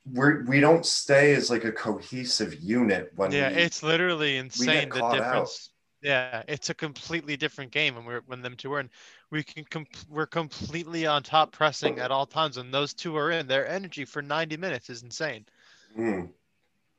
[0.05, 3.49] we're we don't stay as like a cohesive unit when yeah.
[3.49, 5.23] we, It's literally insane the caught out.
[5.23, 5.69] difference.
[6.01, 8.89] Yeah, it's a completely different game when we're when them two are in.
[9.31, 12.57] We can com- we're completely on top pressing at all times.
[12.57, 15.45] When those two are in, their energy for 90 minutes is insane.
[15.97, 16.29] Mm,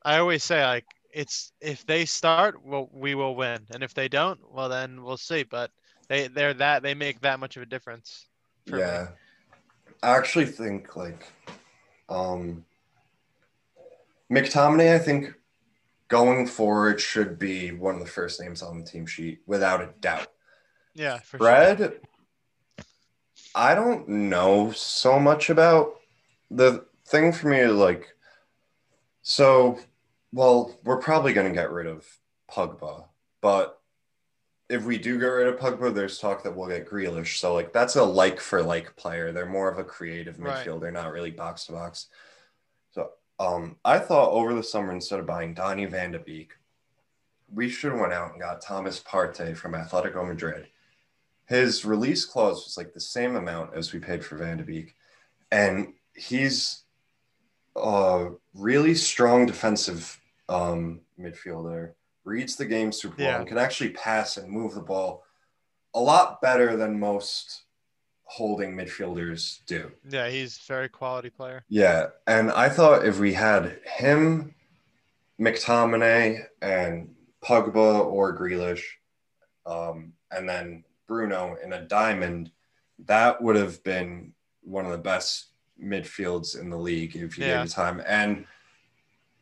[0.03, 4.09] I always say like it's if they start, well, we will win, and if they
[4.09, 5.43] don't, well, then we'll see.
[5.43, 5.71] But
[6.09, 8.27] they they're that they make that much of a difference.
[8.67, 8.81] for me.
[8.81, 9.09] yeah.
[10.03, 11.31] I actually think like
[12.09, 12.65] um
[14.33, 15.35] McTominay, I think
[16.09, 19.91] going forward should be one of the first names on the team sheet without a
[20.01, 20.29] doubt.
[20.95, 21.93] Yeah, for sure.
[23.55, 25.95] I don't know so much about
[26.51, 28.09] the thing for me like,
[29.23, 29.79] so,
[30.33, 32.07] well, we're probably going to get rid of
[32.51, 33.05] Pogba,
[33.41, 33.79] but
[34.69, 37.39] if we do get rid of Pogba, there's talk that we'll get Grealish.
[37.39, 39.31] So, like, that's a like for like player.
[39.31, 40.67] They're more of a creative Right.
[40.67, 42.07] midfielder, not really box to box.
[42.93, 46.55] So, um, I thought over the summer, instead of buying Donny Van de Beek,
[47.53, 50.69] we should have went out and got Thomas Partey from Atletico Madrid.
[51.53, 54.95] His release clause was like the same amount as we paid for Van de Beek,
[55.51, 56.85] and he's
[57.77, 61.93] a really strong defensive um, midfielder.
[62.25, 63.39] Reads the game super well Yeah.
[63.41, 65.25] and can actually pass and move the ball
[65.95, 67.65] a lot better than most
[68.25, 69.93] holding midfielders do.
[70.09, 71.65] Yeah, he's a very quality player.
[71.69, 74.55] Yeah, and I thought if we had him,
[75.39, 78.85] McTominay, and Pogba or Grealish,
[79.67, 80.85] um, and then
[81.17, 82.51] Bruno in a diamond,
[83.05, 85.49] that would have been one of the best
[85.79, 87.59] midfields in the league if you Yeah.
[87.59, 88.03] gave it time.
[88.07, 88.47] And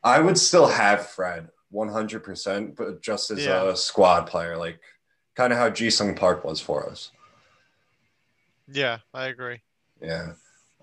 [0.02, 3.70] I would still have Fred 100%, but just as Yeah.
[3.70, 4.80] a squad player, like
[5.36, 7.12] kind of how Ji Sung Park was for us.
[8.66, 9.60] Yeah, I agree.
[10.00, 10.32] Yeah.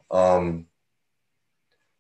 [0.10, 0.67] Um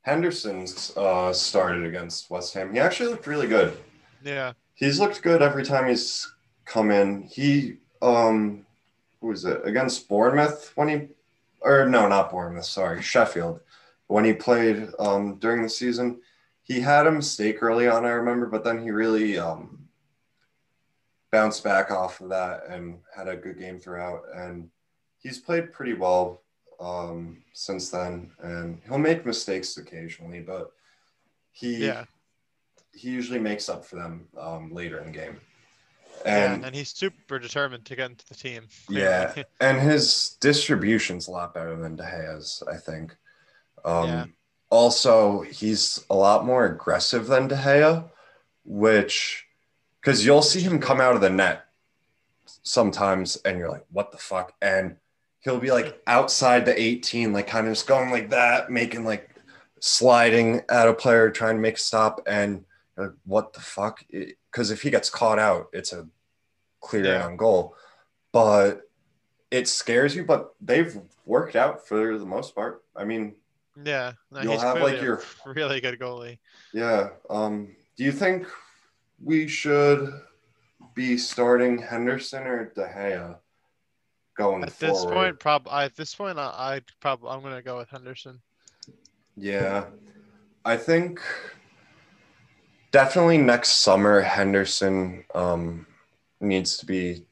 [0.03, 2.71] Henderson's uh started against West Ham.
[2.71, 3.77] He actually looked really good.
[4.23, 6.31] Yeah, He's looked good every time he's
[6.63, 7.23] come in.
[7.23, 8.66] He um
[9.27, 9.61] who was it?
[9.65, 11.07] Against Bournemouth when he
[11.59, 13.59] or no, not Bournemouth, sorry, Sheffield.
[14.07, 16.21] When he played um during the season,
[16.63, 19.89] he had a mistake early on, I remember, but then he really um
[21.29, 24.69] bounced back off of that and had a good game throughout and
[25.19, 26.41] he's played pretty well
[26.79, 30.71] um, since then, and he'll make mistakes occasionally, but
[31.51, 32.05] he yeah,
[32.93, 35.41] he usually makes up for them um, later in the game.
[36.25, 38.67] Yeah, And and he's super determined to get into the team.
[38.89, 43.15] yeah, and his distribution's a lot better than De Gea's, I think.
[43.85, 44.25] Um, Yeah.
[44.69, 48.09] Also, he's a lot more aggressive than De Gea,
[48.65, 49.45] which
[50.01, 51.65] because you'll see him come out of the net
[52.63, 54.97] sometimes, and you're like, "What the fuck?" and
[55.39, 59.29] he'll be like outside the 18, like kind of just going like that, making like
[59.79, 62.65] sliding at a player, trying to make a stop, and
[62.97, 64.03] you're like, what the fuck?
[64.57, 66.07] Because if he gets caught out, it's a
[66.81, 67.25] clear Yeah.
[67.27, 67.75] on goal.
[68.31, 68.89] But
[69.51, 72.83] it scares you, but they've worked out for the most part.
[72.95, 73.35] I mean,
[73.83, 76.39] yeah, no, You'll have, like, your- really good goalie.
[76.73, 77.09] yeah.
[77.29, 78.47] Um, do you think
[79.23, 80.11] we should
[80.95, 83.37] be starting Henderson or De Gea
[84.35, 84.95] going At forward?
[84.95, 88.41] this point, prob at this point, I, I probably I'm gonna go with Henderson.
[89.35, 89.85] Yeah,
[90.65, 91.21] I think
[92.91, 95.85] definitely next summer Henderson um,
[96.39, 97.25] needs to be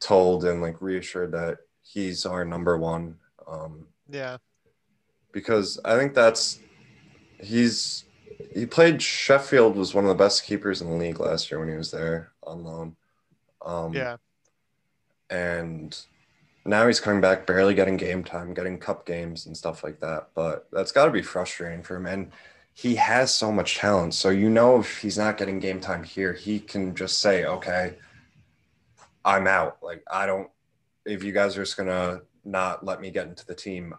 [0.00, 4.38] told and like reassured that he's our number one um, Yeah,
[5.32, 6.60] because I think that's
[7.38, 8.04] he's
[8.54, 11.68] he played Sheffield was one of the best keepers in the league last year when
[11.68, 12.96] he was there on loan.
[13.64, 14.16] Um, yeah,
[15.28, 15.96] and
[16.64, 20.30] now he's coming back, barely getting game time, getting cup games and stuff like that.
[20.34, 22.06] But that's got to be frustrating for him.
[22.06, 22.32] And
[22.80, 24.14] he has so much talent.
[24.14, 27.96] So, you know, if he's not getting game time here, he can just say, okay,
[29.22, 29.76] I'm out.
[29.82, 30.48] Like, I don't,
[31.04, 33.94] if you guys are just going to not let me get into the team,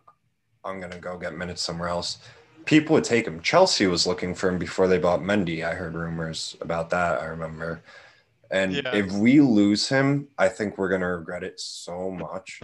[0.66, 2.18] I'm going to go get minutes somewhere else.
[2.66, 3.40] People would take him.
[3.42, 5.64] Chelsea was looking for him before they bought Mendy.
[5.64, 7.22] I heard rumors about that.
[7.22, 7.84] I remember.
[8.50, 8.96] And Yeah.
[8.96, 12.62] if we lose him, I think we're gonna regret it so much.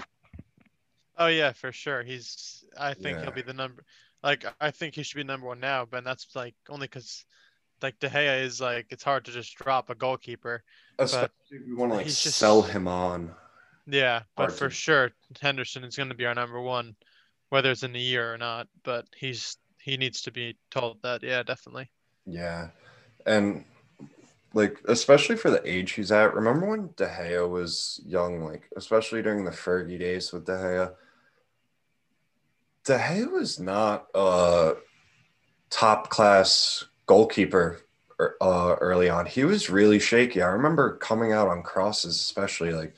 [1.17, 2.01] oh yeah, for sure.
[2.03, 3.21] He's I think Yeah.
[3.23, 3.85] he'll be the number.
[4.27, 7.23] Like I think he should be number one now, but that's like only because
[7.81, 10.65] like De Gea is like it's hard to just drop a goalkeeper.
[10.99, 13.31] Especially if we want to like just- sell him on.
[13.85, 16.97] Yeah, but for sure Henderson is going to be our number one,
[17.51, 18.67] whether it's in a year or not.
[18.83, 21.23] But he's he needs to be told that.
[21.23, 21.89] Yeah, definitely.
[22.25, 22.71] Yeah.
[23.25, 23.63] And
[24.53, 29.21] like especially for the age he's at, remember when De Gea was young, like especially
[29.21, 30.93] during the Fergie days with De Gea?
[32.87, 34.75] De Gea was not a
[35.69, 37.81] top class goalkeeper
[38.17, 39.25] uh, early on.
[39.25, 40.41] He was really shaky.
[40.41, 42.93] I remember coming out on crosses, especially like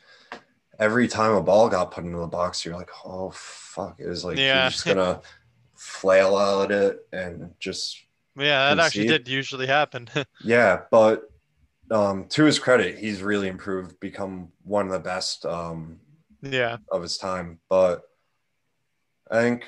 [0.77, 3.95] every time a ball got put into the box, you're like, oh fuck!
[3.99, 4.61] It was like Yeah.
[4.61, 5.21] you're just gonna
[5.75, 7.97] flail out it and just
[8.35, 10.07] Yeah, that actually did usually happen.
[10.43, 10.81] yeah.
[10.91, 11.31] But
[11.89, 15.99] um, to his credit, he's really improved, become one of the best um,
[16.43, 16.77] yeah.
[16.91, 17.57] of his time.
[17.69, 18.03] But
[19.31, 19.65] I think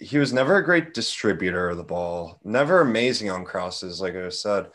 [0.00, 4.30] he was never a great distributor of the ball, never amazing on crosses, like I
[4.30, 4.70] said.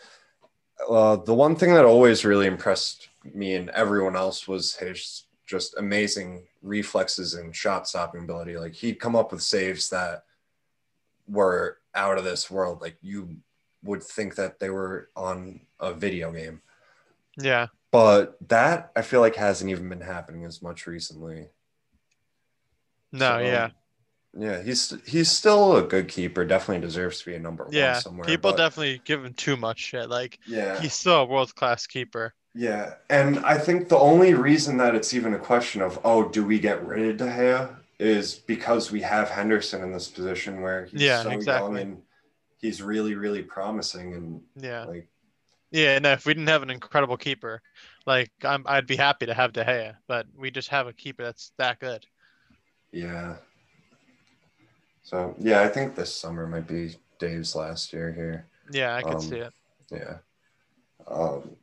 [0.88, 5.76] Uh, the one thing that always really impressed me and everyone else was his just
[5.78, 8.58] amazing reflexes and shot stopping ability.
[8.58, 10.24] Like he'd come up with saves that
[11.28, 12.82] were out of this world.
[12.82, 13.38] Like you
[13.84, 16.62] would think that they were on a video game.
[17.38, 17.68] Yeah.
[17.92, 21.48] But that I feel like hasn't even been happening as much recently.
[23.12, 23.70] No, So, yeah.
[24.38, 26.44] Yeah, he's he's still a good keeper.
[26.46, 27.94] Definitely deserves to be a number Yeah.
[27.94, 28.26] one somewhere.
[28.26, 30.10] People but- definitely give him too much shit.
[30.10, 32.34] Like Yeah, he's still a world class keeper.
[32.54, 36.44] yeah, and I think the only reason that it's even a question of oh, do
[36.46, 40.86] we get rid of De Gea is because we have Henderson in this position where
[40.86, 42.02] he's Yeah, so young and
[42.58, 44.84] he's really really promising and Yeah.
[44.84, 45.08] like
[45.72, 47.62] Yeah, no, if we didn't have an incredible keeper,
[48.06, 51.24] like I'm, I'd be happy to have De Gea, but we just have a keeper
[51.24, 52.06] that's that good.
[52.92, 53.38] yeah.
[55.06, 58.48] So yeah, I think this summer might be Dave's last year here.
[58.72, 59.54] Yeah, I could Um, see it.
[59.92, 60.18] Yeah.
[61.08, 61.56] Um,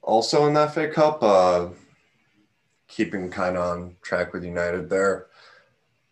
[0.00, 1.68] also in the FA Cup, uh,
[2.88, 5.26] keeping kind of on track with United, their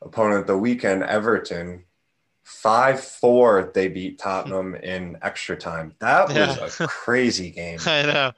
[0.03, 1.85] opponent the weekend, Everton,
[2.43, 5.95] 5 4, they beat Tottenham in extra time.
[6.01, 7.79] That was a crazy game.
[7.87, 8.33] I know.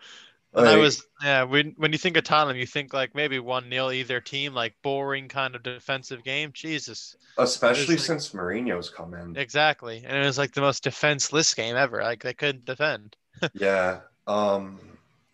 [0.56, 1.42] And I was yeah.
[1.42, 4.74] When when you think of Tottenham, you think like maybe one 0 either team, like
[4.82, 6.50] boring kind of defensive game.
[6.54, 9.36] Jesus, especially like- since Mourinho's come in.
[9.36, 10.02] exactly.
[10.06, 12.02] And it was like the most defenseless game ever.
[12.02, 13.16] Like they couldn't defend.
[13.54, 14.00] Yeah.
[14.26, 14.80] Um,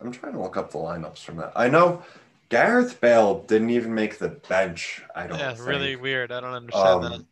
[0.00, 1.52] I'm trying to look up the lineups from that.
[1.54, 2.02] I know
[2.48, 5.02] Gareth Bale didn't even make the bench.
[5.14, 5.68] I don't Yeah, think.
[5.68, 6.32] really weird.
[6.32, 7.12] I don't understand that.
[7.12, 7.26] Um,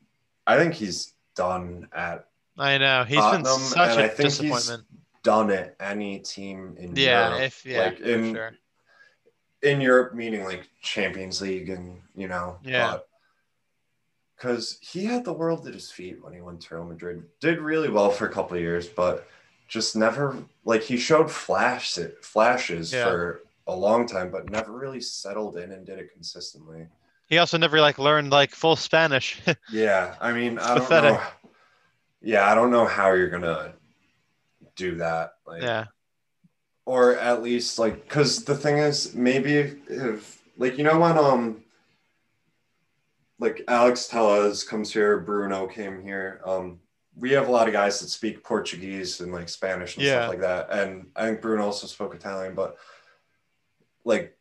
[0.46, 2.26] I think he's done at
[2.56, 4.84] I know he's Tottenham, been such a disappointment.
[5.22, 7.42] Done it any team in Yeah, Europe.
[7.42, 8.52] if yeah, like in sure.
[9.62, 12.98] in Europe, meaning like Champions League and you know, Yeah.
[14.36, 17.24] Because he had the world at his feet when he went to Real Madrid.
[17.40, 19.28] Did really well for a couple of years, but
[19.68, 23.04] just never like he showed flash flashes Yeah.
[23.04, 26.86] for a long time, but never really settled in and did it consistently.
[27.28, 29.40] He also never like learned like full Spanish.
[29.70, 31.12] Yeah, I mean, It's I don't pathetic.
[31.12, 31.20] know.
[32.22, 33.74] Yeah, I don't know how you're gonna
[34.80, 35.34] do that.
[35.46, 35.84] Like, yeah,
[36.86, 41.18] or at least like, because the thing is, maybe if, if like you know when
[41.18, 41.62] um
[43.38, 46.40] like Alex Telles comes here, Bruno came here.
[46.44, 46.80] Um,
[47.16, 50.12] we have a lot of guys that speak Portuguese and like Spanish and Yeah.
[50.12, 52.76] stuff like that, and I think Bruno also spoke Italian, but
[54.04, 54.36] like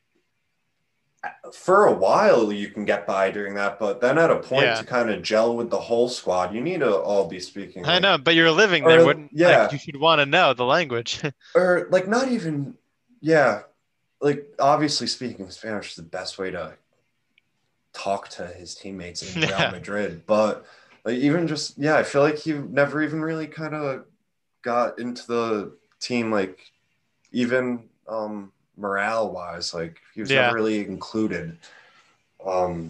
[1.53, 4.75] for a while you can get by doing that, but then at a point Yeah.
[4.75, 7.85] to kind of gel with the whole squad, you need to all be speaking.
[7.85, 9.31] I like- know, but you're living there, Or, wouldn't?
[9.33, 9.63] yeah.
[9.63, 11.21] like, you should want to know the language.
[11.55, 12.75] or like not even
[13.21, 13.63] yeah
[14.21, 16.73] like obviously speaking spanish is the best way to
[17.93, 20.65] talk to his teammates in real madrid but
[21.03, 24.05] like even just yeah i feel like he never even really kind of
[24.61, 26.59] got into the team like
[27.33, 30.43] even um morale wise like he was Yeah.
[30.43, 31.57] never really included
[32.45, 32.89] um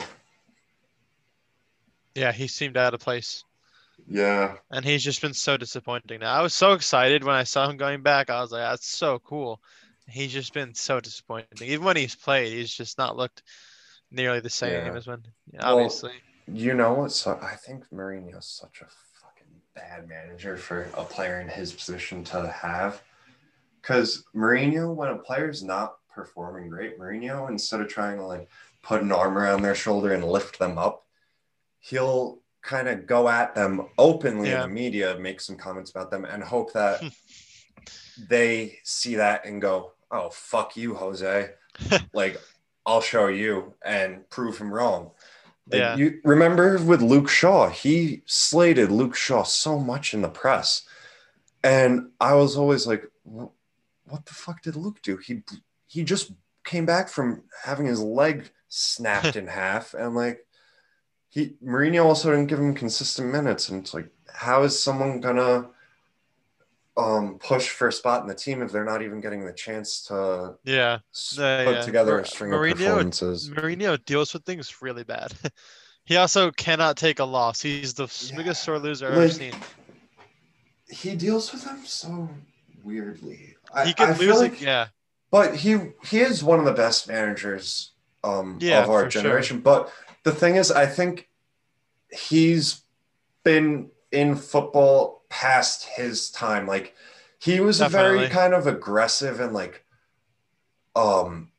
[2.15, 3.43] yeah, he seemed out of place,
[4.07, 6.19] yeah and he's just been so disappointing.
[6.19, 8.29] Now I was so excited when I saw him going back.
[8.29, 9.59] I was like, that's so cool.
[10.07, 11.47] He's just been so disappointing.
[11.63, 13.43] Even when he's played, he's just not looked
[14.11, 14.95] nearly the same Yeah.
[14.95, 15.23] as when
[15.53, 16.13] Well, obviously.
[16.51, 17.11] You know what?
[17.11, 18.87] So I think Mourinho's such a
[19.21, 23.01] fucking bad manager for a player in his position to have.
[23.81, 28.49] Because Mourinho, when a player's not performing great, Mourinho, instead of trying to like
[28.83, 31.05] put an arm around their shoulder and lift them up,
[31.79, 34.63] he'll kind of go at them openly Yeah.
[34.63, 37.01] in the media, make some comments about them, and hope that
[38.29, 41.51] they see that and go, "Oh fuck you, Jose!"
[42.13, 42.39] like
[42.85, 45.11] I'll show you and prove him wrong.
[45.71, 45.95] Like, Yeah.
[45.95, 50.83] You remember with Luke Shaw, he slated Luke Shaw so much in the press,
[51.63, 53.53] and I was always like, "Wh-
[54.09, 55.17] "What the fuck did Luke do?
[55.17, 55.43] He
[55.87, 56.31] he just
[56.65, 60.45] came back from having his leg snapped in half, and like
[61.29, 65.69] he Mourinho also didn't give him consistent minutes, and it's like, how is someone gonna
[66.97, 70.03] um, push for a spot in the team if they're not even getting the chance
[70.05, 70.97] to Yeah.
[71.35, 71.81] put yeah.
[71.81, 73.49] together Mar- a string Mourinho- of performances.
[73.49, 75.31] Mourinho deals with things really bad.
[76.03, 77.61] he also cannot take a loss.
[77.61, 78.35] He's the Yeah.
[78.37, 79.53] biggest sore loser I've ever seen.
[80.89, 82.27] He deals with them so
[82.83, 83.55] weirdly.
[83.85, 84.61] He could I lose like, it.
[84.61, 84.87] Yeah.
[85.31, 87.91] but he he is one of the best managers
[88.23, 89.21] um, Yeah, of our for sure.
[89.21, 89.59] generation.
[89.61, 89.91] But
[90.23, 91.29] the thing is, I think
[92.11, 92.81] he's
[93.43, 96.65] been in football past his time.
[96.67, 96.95] Like
[97.39, 99.85] he was a very kind of aggressive and like,
[100.95, 101.51] um,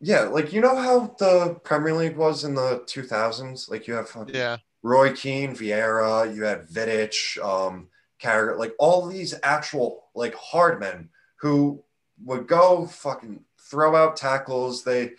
[0.00, 3.68] yeah, like you know how the Premier League was in the two thousands.
[3.68, 4.56] Like you have Yeah.
[4.82, 7.88] Roy Keane, Vieira, you had Vidic, um,
[8.20, 11.82] Carragher, like all these actual like hard men who
[12.24, 14.84] would go fucking throw out tackles.
[14.84, 15.12] They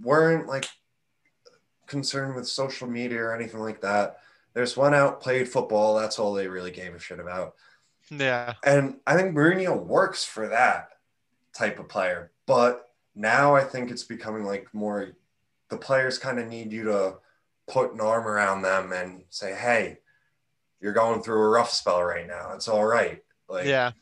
[0.00, 0.66] weren't like
[1.86, 4.18] concerned with social media or anything like that.
[4.54, 5.96] There's one out, played football.
[5.96, 7.54] That's all they really gave a shit about.
[8.10, 8.54] Yeah.
[8.64, 10.90] And I think Mourinho works for that
[11.54, 12.32] type of player.
[12.46, 15.12] But now I think it's becoming like more
[15.68, 17.16] the players kind of need you to
[17.68, 19.98] put an arm around them and say, hey,
[20.80, 22.52] you're going through a rough spell right now.
[22.54, 23.22] It's all right.
[23.48, 23.92] Like, Yeah.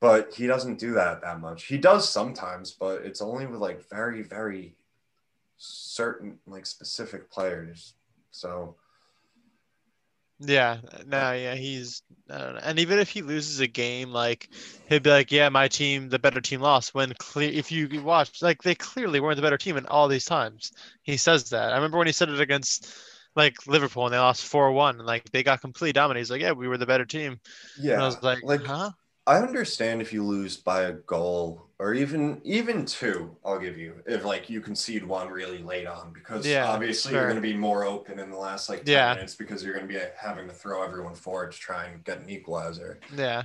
[0.00, 1.64] but he doesn't do that that much.
[1.64, 4.76] He does sometimes, but it's only with like very, very
[5.56, 7.94] certain, like specific players.
[8.30, 8.76] So,
[10.38, 12.60] Yeah, no, yeah, he's I don't know.
[12.62, 14.50] And even if he loses a game, like
[14.88, 18.42] he'd be like, "Yeah, my team, the better team lost." When clear, if you watch,
[18.42, 20.72] like they clearly weren't the better team in all these times.
[21.02, 21.72] He says that.
[21.72, 22.86] I remember when he said it against
[23.36, 26.20] like Liverpool and they lost four one, and like they got completely dominated.
[26.22, 27.38] He's like, "Yeah, we were the better team."
[27.78, 27.94] yeah.
[27.94, 28.90] And I was like, like- "Huh?"
[29.28, 34.00] I understand if you lose by a goal or even even two, I'll give you
[34.06, 37.22] if like you concede one really late on because Yeah, obviously sure.
[37.22, 39.14] you're going to be more open in the last like 10 Yeah.
[39.14, 42.20] minutes because you're going to be having to throw everyone forward to try and get
[42.20, 43.00] an equalizer.
[43.16, 43.42] Yeah,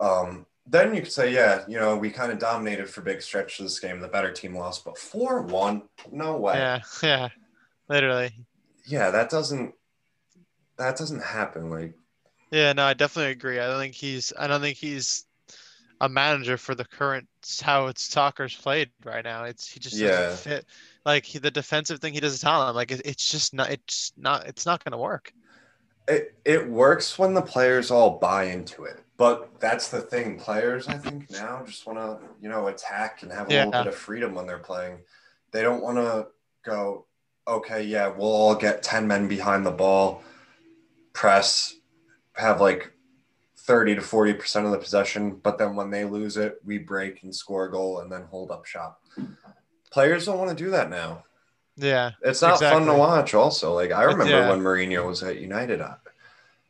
[0.00, 3.60] Um, then you could say, yeah, you know, we kind of dominated for big stretches
[3.60, 4.00] of this game.
[4.00, 6.54] The better team lost, but four one, no way.
[6.54, 7.28] yeah, yeah,
[7.88, 8.32] literally.
[8.84, 9.74] Yeah, that doesn't
[10.78, 11.70] that doesn't happen.
[11.70, 11.94] Like
[12.50, 13.58] Yeah, no, I definitely agree.
[13.58, 14.32] I don't think he's.
[14.38, 15.26] I don't think he's
[16.00, 17.28] a manager for the current
[17.62, 19.44] how it's soccer's played right now.
[19.44, 20.08] It's he just Yeah.
[20.08, 20.66] doesn't fit.
[21.06, 23.70] Like he, the defensive thing he does Italian, like it, it's just not.
[23.70, 24.46] It's not.
[24.46, 25.32] It's not going to work.
[26.08, 29.04] it it works when the players all buy into it.
[29.16, 30.38] But that's the thing.
[30.38, 33.86] Players, I think now just want to, you know, attack and have a little bit
[33.86, 34.98] of freedom when they're playing.
[35.52, 36.28] They don't want to
[36.64, 37.06] go,
[37.46, 40.22] okay, yeah, we'll all get 10 men behind the ball,
[41.12, 41.74] press,
[42.34, 42.92] have like
[43.58, 45.36] 30 to 40% of the possession.
[45.42, 48.50] But then when they lose it, we break and score a goal and then hold
[48.50, 49.00] up shop.
[49.90, 51.24] Players don't want to do that now.
[51.76, 53.32] Yeah, It's not fun to watch.
[53.34, 54.50] Also, like I remember Yeah.
[54.50, 55.80] when Mourinho was at United.
[55.80, 55.94] Uh,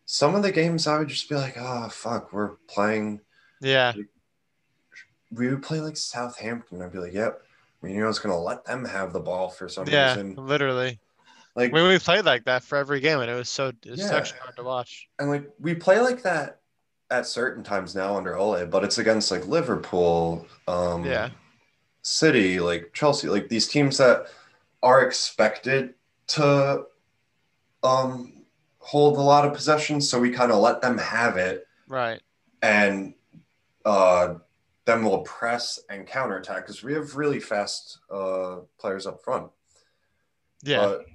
[0.07, 3.21] some of the games I would just be like, "Oh fuck, we're playing."
[3.61, 3.93] yeah,
[5.33, 6.83] We would play like Southampton.
[6.83, 7.42] I'd be like, "Yep,
[7.83, 10.11] Mourinho's gonna let them have the ball for some yeah.
[10.15, 10.99] reason." Literally,
[11.55, 14.01] Like, when we played like that for every game, and it was so it was
[14.01, 14.15] Yeah.
[14.17, 15.09] actually hard to watch.
[15.19, 16.61] and like we play like that
[17.11, 21.29] at certain times now under Ole, but it's against like Liverpool, um, Yeah,
[22.01, 24.27] City, like Chelsea, like these teams that
[24.83, 25.95] are expected
[26.29, 26.87] to
[27.83, 28.33] um
[28.79, 32.21] hold a lot of possession, so we kind of let them have it right.
[32.63, 33.15] and
[33.85, 34.35] uh
[34.85, 39.51] then we'll press and counterattack because we have really fast uh players up front.
[40.65, 41.07] Yeah, But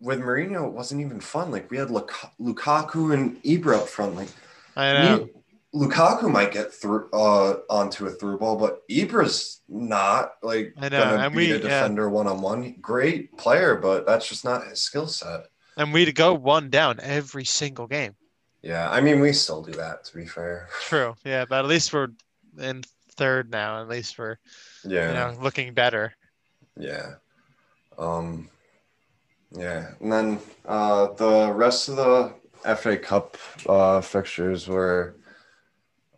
[0.00, 1.50] with Mourinho, it wasn't even fun.
[1.50, 4.16] Like we had Luk- Lukaku and Ibra up front.
[4.16, 4.28] Like
[4.76, 5.28] I know.
[5.74, 11.04] Lukaku might get through uh onto a through ball, but Ibra's not like I know,
[11.04, 12.76] gonna and beat we- a defender one on one.
[12.80, 15.46] Great player, but that's just not his skill set.
[15.76, 18.14] And we'd go one down every single game.
[18.62, 20.68] Yeah, I mean we still do that to be fair.
[20.82, 21.14] True.
[21.24, 22.08] Yeah, but at least we're
[22.58, 22.82] in
[23.18, 23.80] third now.
[23.82, 24.38] At least we're
[24.84, 25.08] Yeah.
[25.08, 26.14] you know looking better.
[26.76, 27.14] Yeah.
[27.98, 28.48] Um
[29.50, 29.90] yeah.
[30.00, 32.34] And then uh the rest of the
[32.76, 33.36] FA Cup
[33.68, 35.16] uh fixtures were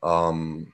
[0.03, 0.73] um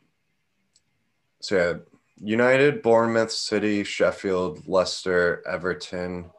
[1.40, 1.74] so yeah,
[2.18, 6.30] United, Bournemouth, City, Sheffield, Leicester, Everton,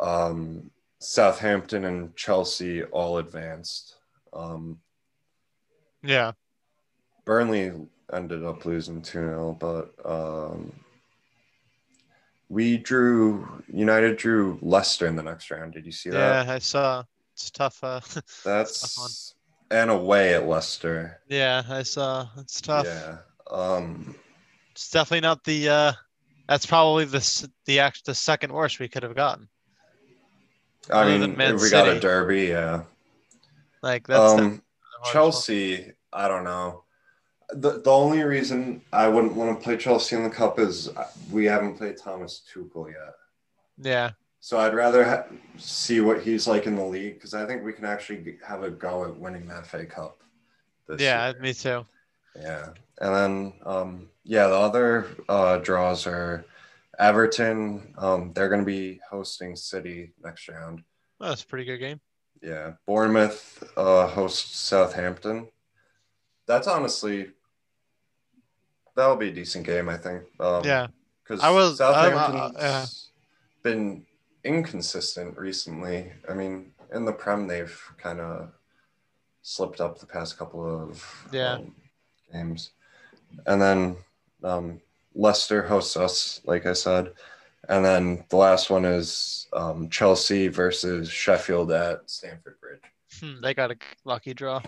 [0.00, 3.96] um Southampton and Chelsea all advanced.
[4.32, 4.80] Um
[6.02, 6.32] Yeah.
[7.24, 7.72] Burnley
[8.12, 10.72] ended up losing 2 0, but um,
[12.48, 15.72] we drew, United drew Leicester in the next round.
[15.72, 16.46] Did you see that?
[16.46, 17.04] Yeah, I saw.
[17.34, 17.82] It's tough.
[17.82, 18.00] Uh,
[18.44, 19.36] That's tough
[19.70, 21.20] and away at Leicester.
[21.28, 22.28] yeah, I saw.
[22.38, 22.86] It's tough.
[22.86, 23.18] Yeah.
[23.50, 24.14] Um,
[24.72, 25.68] It's definitely not the.
[25.68, 25.92] Uh,
[26.48, 29.48] that's probably the the act the second worst we could have gotten.
[30.88, 32.00] I Other mean, than Man if we got a City.
[32.00, 32.84] derby, yeah.
[33.82, 34.62] Like that's Um.
[35.12, 36.84] Chelsea, I don't know.
[37.50, 40.90] The, the only reason I wouldn't want to play Chelsea in the cup is
[41.30, 43.14] we haven't played Thomas Tuchel yet.
[43.78, 44.10] Yeah.
[44.40, 45.24] So I'd rather ha-
[45.56, 48.70] see what he's like in the league because I think we can actually have a
[48.70, 50.22] go at winning the FA Cup.
[50.98, 51.40] yeah, year.
[51.40, 51.84] me too.
[52.36, 52.68] Yeah,
[53.00, 56.44] and then um, yeah, the other uh, draws are
[56.98, 57.94] Everton.
[57.98, 60.82] Um, they're going to be hosting City next round.
[61.20, 62.00] Oh, that's a pretty good game.
[62.42, 65.48] Yeah, Bournemouth uh, hosts Southampton.
[66.46, 67.30] That's honestly
[68.96, 70.24] that'll be a decent game, I think.
[70.40, 70.88] Um, yeah,
[71.22, 72.86] because I was- I- I- Southampton's yeah.
[73.62, 74.06] been
[74.42, 76.12] inconsistent recently.
[76.28, 78.50] I mean, in the Prem, they've kind of
[79.42, 81.54] slipped up the past couple of Yeah.
[81.54, 81.74] um,
[82.32, 82.70] games,
[83.46, 83.96] and then
[84.42, 84.80] um,
[85.14, 87.12] Leicester hosts us, like I said,
[87.68, 92.82] and then the last one is um, Chelsea versus Sheffield at Stamford Bridge.
[93.20, 94.60] Hmm, they got a lucky draw.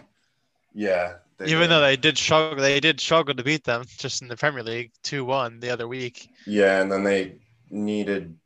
[0.74, 1.70] Yeah, Even did.
[1.70, 4.92] though they did struggle, they did struggle to beat them just in the Premier League,
[5.02, 6.28] two one the other week.
[6.46, 7.36] yeah, and then they
[7.70, 8.36] needed.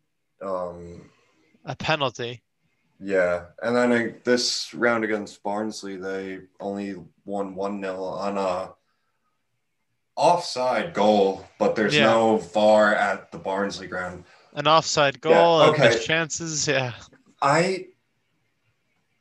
[0.41, 1.11] Um,
[1.65, 2.43] A penalty.
[3.01, 8.71] Yeah, and then this round against Barnsley, they only won one 0 on a
[10.17, 12.07] offside goal, but there's Yeah.
[12.07, 14.25] no VAR at the Barnsley ground.
[14.55, 15.99] An offside goal and okay.
[16.05, 16.69] chances.
[16.69, 16.93] Yeah.
[17.41, 17.89] I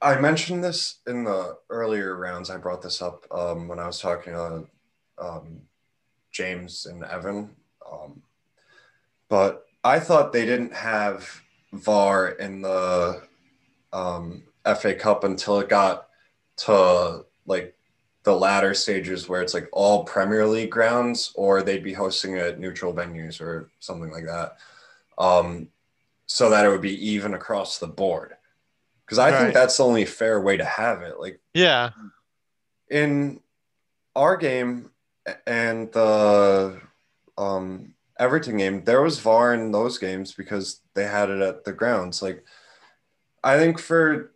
[0.02, 2.50] I mentioned this in the earlier rounds.
[2.50, 4.66] I brought this up um, when I was talking to
[5.20, 5.62] um,
[6.32, 7.52] James and Evan,
[7.90, 8.22] um,
[9.30, 11.42] but I thought they didn't have
[11.74, 13.22] VAR in the
[13.94, 14.44] um,
[14.80, 16.08] FA Cup until it got
[16.58, 17.76] to like
[18.24, 22.60] the latter stages where it's like all Premier League grounds, or they'd be hosting at
[22.60, 24.58] neutral venues or something like that,
[25.20, 25.68] um,
[26.26, 28.34] so that it would be even across the board.
[29.12, 29.40] Because I Right.
[29.40, 31.20] think that's the only fair way to have it.
[31.20, 31.90] Like Yeah.
[32.90, 33.42] in
[34.16, 34.92] our game
[35.46, 36.80] and the
[37.38, 41.74] um, Everton game, there was VAR in those games because they had it at the
[41.74, 42.22] grounds.
[42.22, 42.46] Like,
[43.44, 44.32] I think for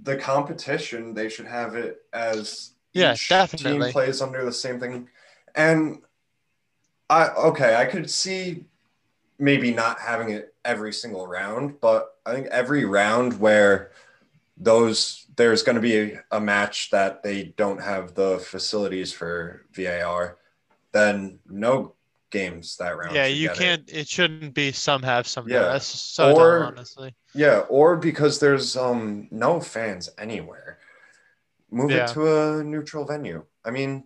[0.00, 3.86] the competition, they should have it as Yeah, each definitely.
[3.86, 5.08] team plays under the same thing.
[5.56, 6.02] And
[7.10, 8.66] I okay, I could see
[9.40, 13.90] maybe not having it every single round, but I think every round where
[14.58, 20.36] those there's going to be a, match that they don't have the facilities for VAR,
[20.92, 21.94] then no
[22.30, 23.14] games that round.
[23.14, 23.88] Yeah, you can't.
[23.88, 24.08] It.
[24.08, 25.48] shouldn't be some have some.
[25.48, 25.62] Yeah.
[25.62, 27.14] Yeah, that's so Or- dumb, honestly.
[27.34, 30.78] Yeah, or because there's um no fans anywhere.
[31.70, 32.04] Move Yeah.
[32.04, 33.44] it to a neutral venue.
[33.64, 34.04] I mean,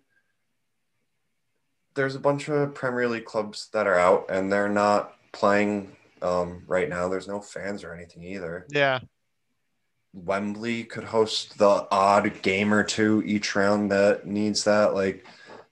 [1.95, 6.63] there's a bunch of Premier League clubs that are out and they're not playing um
[6.67, 7.09] right now.
[7.09, 8.67] There's no fans or anything either.
[8.71, 9.01] Yeah,
[10.13, 14.95] Wembley could host the odd game or two each round that needs that.
[14.95, 15.27] Like,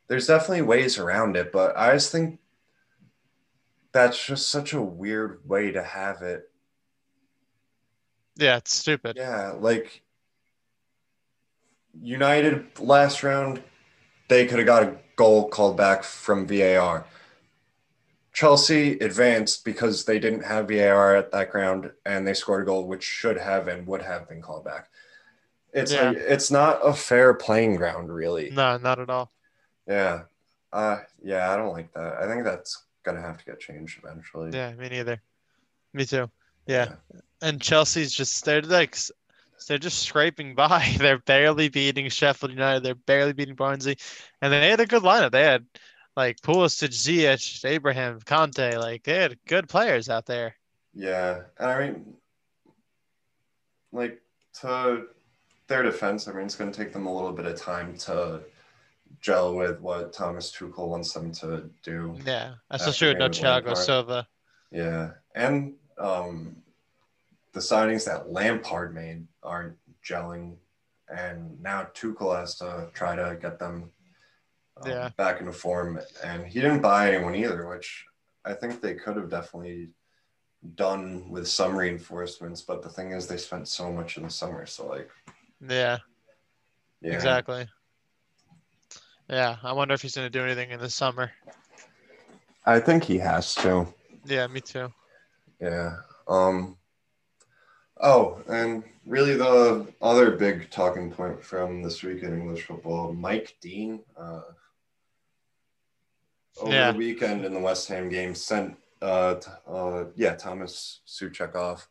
[0.08, 2.40] there's definitely ways around it, but I just think
[3.92, 6.50] that's just such a weird way to have it.
[8.36, 9.16] yeah, it's stupid.
[9.16, 10.02] Yeah, like
[12.00, 13.62] United last round,
[14.28, 17.04] they could have got a goal called back from VAR.
[18.32, 22.86] Chelsea advanced because they didn't have VAR at that ground and they scored a goal
[22.86, 24.88] which should have and would have been called back.
[25.72, 26.10] It's Yeah.
[26.10, 28.50] like, it's not a fair playing ground really.
[28.50, 29.32] No, not at all.
[29.86, 30.22] Yeah.
[30.72, 32.14] Uh yeah, I don't like that.
[32.22, 34.50] I think that's gonna have to get changed eventually.
[34.52, 35.20] Yeah, me neither.
[35.92, 36.30] Me too.
[36.66, 36.94] Yeah,
[37.42, 38.96] and Chelsea's just they're like
[39.66, 40.94] they're just scraping by.
[40.98, 42.84] They're barely beating Sheffield United.
[42.84, 43.98] They're barely beating Barnsley,
[44.40, 45.32] and they had a good lineup.
[45.32, 45.66] They had
[46.16, 48.78] like Pulisic, Ziyech, Abraham, Kanté.
[48.78, 50.54] Like they had good players out there.
[50.94, 52.14] Yeah, and I mean,
[53.92, 54.20] like
[54.60, 55.06] to
[55.68, 58.40] their defense, I mean, it's going to take them a little bit of time to
[59.20, 62.16] gel with what Thomas Tuchel wants them to do.
[62.26, 64.26] Yeah, especially with no Thiago Silva.
[64.72, 66.56] Yeah, and um,
[67.52, 70.56] the signings that Lampard made aren't gelling,
[71.08, 73.90] and now Tuchel has to try to get them
[74.80, 75.08] um, Yeah.
[75.16, 76.00] back into form.
[76.24, 78.06] And he didn't buy anyone either, which
[78.44, 79.90] I think they could have definitely
[80.74, 82.62] done with some reinforcements.
[82.62, 85.10] But the thing is, they spent so much in the summer, so like,
[85.60, 85.98] Yeah,
[87.00, 87.66] yeah, exactly.
[89.28, 91.30] Yeah, I wonder if he's gonna do anything in the summer.
[92.66, 93.86] I think he has to.
[94.24, 94.92] Yeah, me too.
[95.60, 95.96] Yeah.
[96.28, 96.76] Um
[98.02, 103.56] Oh, and really the other big talking point from this week in English football, Mike
[103.60, 104.40] Dean, uh,
[106.60, 106.92] over Yeah.
[106.92, 109.36] the weekend in the West Ham game sent uh,
[109.66, 111.88] uh yeah, Thomas Soucek off.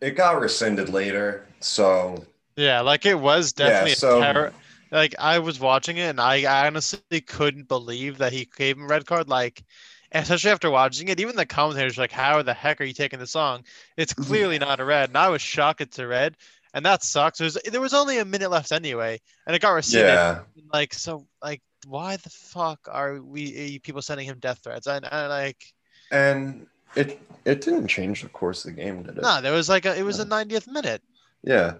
[0.00, 2.24] It got rescinded later, so
[2.56, 4.52] Yeah, like it was Yeah, definitely so- a terror.
[4.90, 8.86] Like I was watching it and I honestly couldn't believe that he gave him a
[8.88, 9.26] red card.
[9.26, 9.64] Like,
[10.12, 13.18] especially after watching it, even the commentators were like, "How the heck are you taking
[13.18, 13.64] the song?
[13.96, 16.36] It's clearly not a red." And I was shocked it's a red,
[16.74, 17.38] and that sucks.
[17.38, 20.08] There was, there was only a minute left anyway, and it got rescinded.
[20.14, 20.40] Yeah.
[20.72, 24.86] Like, so, like, why the fuck are we are you people sending him death threats?
[24.86, 25.62] And, and like,
[26.10, 29.22] And it it didn't change the course of the game, did it?
[29.22, 30.24] no, there was like a, it was No.
[30.38, 31.02] a 90th minute.
[31.42, 31.74] Yeah.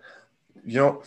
[0.64, 1.02] You know,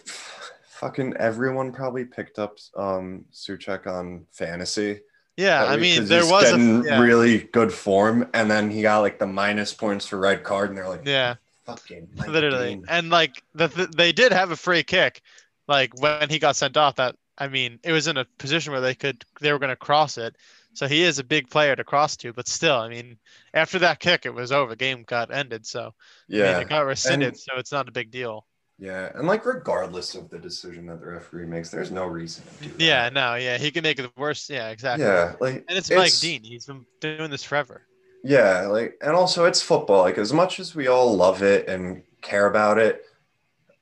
[0.68, 5.02] fucking everyone probably picked up um Soucek on fantasy.
[5.38, 9.00] Yeah, I mean, there was a getting yeah, really good form, and then he got
[9.00, 11.36] like the minus points for red card, and they're like, yeah.
[11.66, 12.76] Fucking Mike literally.
[12.76, 12.86] Dean.
[12.88, 15.22] and like the, th they did have a free kick
[15.68, 18.82] like when he got sent off that i mean it was in a position where
[18.82, 20.36] they could they were going to cross it.
[20.74, 23.18] So he is a big player to cross to but still i mean
[23.54, 24.72] after that kick it was over.
[24.72, 27.88] The game got ended so I mean, Yeah, it got rescinded and- so it's not
[27.88, 28.46] a big deal.
[28.78, 32.64] Yeah, and like regardless of the decision that the referee makes, there's no reason to
[32.66, 32.82] do that.
[32.84, 34.50] yeah no yeah he can make it worse.
[34.50, 35.06] Yeah exactly.
[35.06, 36.44] Yeah, like and it's, mike dean.
[36.44, 37.88] He's been doing this forever
[38.28, 40.02] Yeah, like, and also it's football.
[40.02, 43.06] Like, as much as we all love it and care about it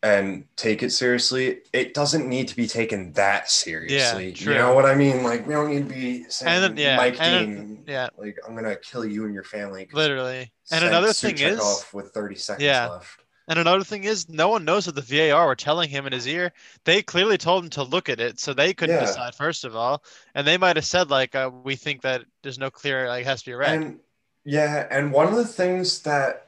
[0.04, 4.28] and take it seriously, it doesn't need to be taken that seriously.
[4.28, 4.52] Yeah, true.
[4.54, 5.24] you know what I mean?
[5.24, 8.54] Like, we don't need to be saying, And yeah, Mike and Dean, yeah like, I'm
[8.54, 9.88] gonna kill you and your family.
[9.94, 12.88] literally and another thing is off with 30 seconds Yeah.
[12.90, 13.22] left.
[13.48, 16.28] And another thing is, no one knows what the VAR were telling him in his
[16.28, 16.52] ear.
[16.86, 19.06] They clearly told him to look at it, so they couldn't Yeah.
[19.06, 20.04] decide first of all.
[20.36, 23.26] And they might have said like, uh, "We think that there's no clear like it
[23.28, 24.00] has to be a red." And
[24.46, 26.48] yeah, and one of the things that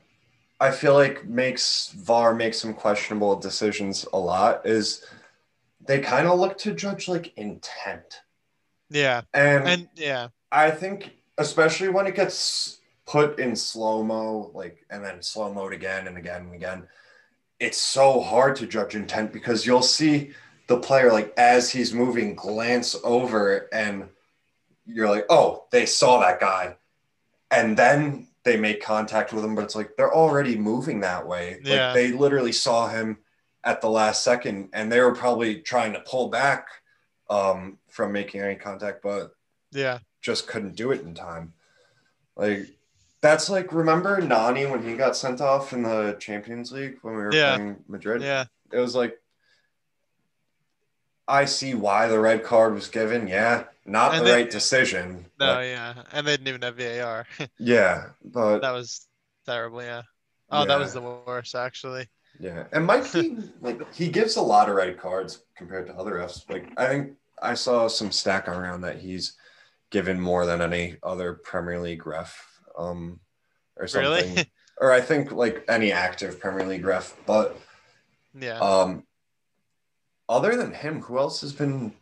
[0.59, 5.05] I feel like makes VAR make some questionable decisions a lot is
[5.85, 8.21] they kind of look to judge like intent.
[8.89, 14.85] yeah, And, and yeah, I think especially when it gets put in slow mo, like
[14.89, 16.87] and then slow mode again and again and again,
[17.59, 20.31] it's so hard to judge intent because you'll see
[20.67, 24.09] the player like as he's moving glance over and
[24.85, 26.75] you're like, oh, they saw that guy.
[27.51, 31.59] And then they make contact with him, but it's like they're already moving that way.
[31.63, 31.87] Yeah.
[31.87, 33.17] Like they literally saw him
[33.63, 36.67] at the last second and they were probably trying to pull back
[37.29, 39.31] um, from making any contact, but
[39.71, 41.53] yeah, just couldn't do it in time.
[42.35, 42.67] Like
[43.21, 47.23] that's like remember Nani when he got sent off in the Champions League when we
[47.23, 47.55] were Yeah.
[47.55, 48.21] playing Madrid?
[48.21, 49.19] yeah, It was like
[51.27, 53.27] I see why the red card was given.
[53.27, 55.25] Yeah, not And the then- right decision.
[55.39, 55.93] no, but yeah.
[56.11, 57.27] And they didn't even have VAR.
[57.59, 59.07] yeah, but that was
[59.45, 59.81] terrible.
[59.83, 60.03] Yeah.
[60.49, 62.07] Oh, that was the worst actually.
[62.39, 66.13] yeah, and Mike Dean like he gives a lot of red cards compared to other
[66.13, 66.49] refs.
[66.49, 69.35] Like I think I saw some stack around that he's
[69.91, 73.19] given more than any other Premier League ref, um,
[73.77, 74.35] or something.
[74.35, 74.51] Really?
[74.77, 77.15] or I think like any active Premier League ref.
[77.25, 77.57] But
[78.37, 78.59] yeah.
[78.59, 79.03] um,
[80.27, 81.93] other than him, who else has been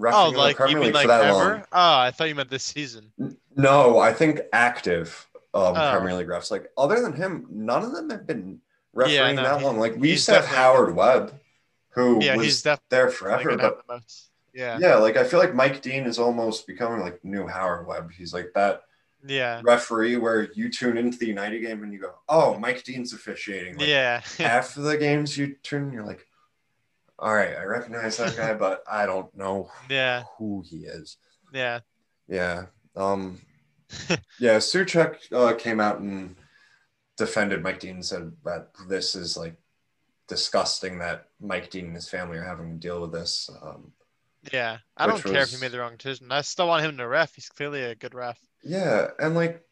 [0.00, 1.32] refing oh, like you Premier mean League like for that ever?
[1.34, 1.60] long?
[1.72, 3.12] Oh, I thought you meant this season.
[3.56, 5.90] No, I think active um, Oh.
[5.92, 6.50] Premier League refs.
[6.50, 8.60] Like other than him, none of them have been
[8.92, 9.78] refereeing Yeah, no, that he- long.
[9.78, 11.38] Like we used to have Howard Webb,
[11.90, 14.04] who Yeah, was he's definitely there forever, but.
[14.52, 14.78] Yeah.
[14.80, 18.10] yeah, like I feel like Mike Dean is almost becoming like new Howard Webb.
[18.10, 18.82] He's like that
[19.24, 19.60] Yeah.
[19.62, 23.76] referee where you tune into the United game and you go, "Oh, Mike Dean's officiating."
[23.78, 24.22] Like, Yeah.
[24.40, 26.26] of the games you turn you're like
[27.20, 30.22] all right i recognize that guy but i don't know yeah.
[30.38, 31.16] who he is
[31.52, 31.80] Yeah.
[32.28, 32.66] yeah
[32.96, 33.40] um
[34.38, 36.36] yeah soucek uh, came out and
[37.16, 39.56] defended mike dean and said that this is like
[40.28, 43.92] disgusting that mike dean and his family are having to deal with this um,
[44.52, 44.78] Yeah.
[44.96, 46.32] I don't care if he made the wrong decision.
[46.32, 47.34] I still want him to ref.
[47.34, 48.38] He's clearly a good ref.
[48.62, 49.62] yeah and like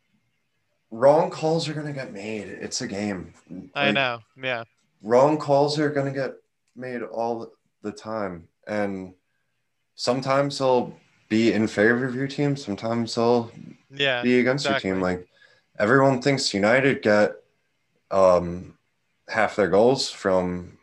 [0.91, 3.33] wrong calls are gonna get made it's a game
[3.75, 4.19] I Like, know.
[4.43, 4.65] Yeah.
[5.03, 6.33] wrong calls are going to get
[6.79, 7.51] made all
[7.83, 9.13] the time and
[9.97, 10.95] sometimes they'll
[11.29, 13.51] be in favor of your team sometimes they'll
[13.91, 14.23] Yeah.
[14.23, 14.89] be against exactly.
[14.89, 15.29] your team like
[15.79, 17.33] everyone thinks united get
[18.11, 18.79] um
[19.29, 20.79] half their goals from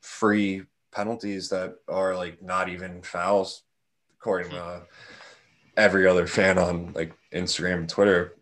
[0.00, 3.62] free penalties that are like not even fouls
[4.18, 4.82] according to
[5.76, 8.34] every other fan on like instagram and twitter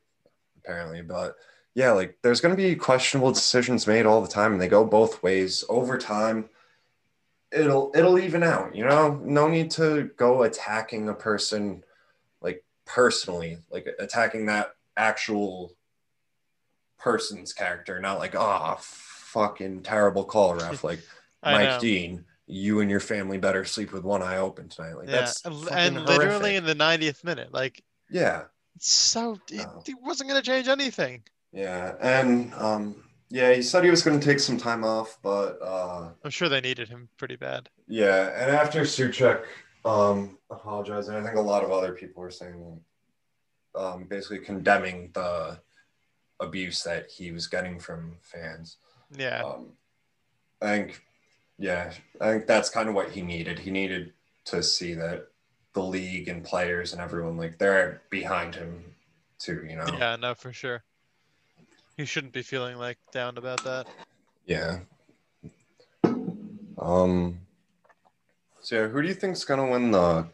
[0.59, 1.35] apparently but
[1.77, 4.83] yeah, like there's going to be questionable decisions made all the time, and they go
[4.83, 5.63] both ways.
[5.69, 6.49] Over time,
[7.53, 8.75] it'll it'll even out.
[8.75, 11.85] You know, no need to go attacking a person
[12.41, 15.77] like personally, like attacking that actual
[16.99, 21.01] person's character, not like oh fucking terrible call ref, like
[21.45, 21.79] Mike know.
[21.79, 22.25] Dean.
[22.49, 24.97] You and your family better sleep with one eye open tonight.
[24.97, 25.17] Like Yeah.
[25.17, 26.57] that's And, literally horrific.
[26.57, 28.45] in the 90th minute, like yeah.
[28.79, 29.83] so it, No.
[29.85, 31.23] it wasn't gonna change anything.
[31.57, 35.59] Yeah, and um, Yeah, he said he was going to take some time off, but
[35.63, 37.71] uh, I'm sure they needed him pretty bad.
[37.89, 38.31] yeah.
[38.37, 39.43] And after Soucek
[39.85, 42.79] um, apologized, and I think a lot of other people were saying,
[43.75, 45.59] um, basically condemning the
[46.41, 48.77] abuse that he was getting from fans.
[49.17, 49.43] Yeah.
[49.43, 49.73] Um,
[50.61, 51.03] I think,
[51.59, 53.59] yeah, I think that's kind of what he needed.
[53.59, 54.13] He needed
[54.47, 55.29] to see that
[55.73, 58.95] the league and players and everyone like they're behind him
[59.39, 59.67] too.
[59.69, 59.87] You know.
[59.99, 60.85] Yeah, no, for sure.
[61.97, 63.87] He shouldn't be feeling like down about that.
[64.45, 64.81] Yeah.
[66.79, 67.41] Um.
[68.61, 70.27] So yeah, who do you think's gonna win the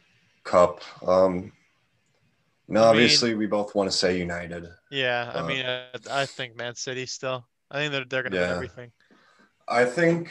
[0.45, 0.81] cup?
[1.07, 1.53] Um.
[2.69, 4.67] No, I mean- obviously we both want to say United.
[4.91, 7.47] Yeah, I Uh, mean, I, I think Man City still.
[7.71, 8.93] I think they're they're gonna win everything.
[9.69, 10.31] I think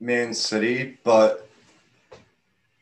[0.00, 1.46] Man City, but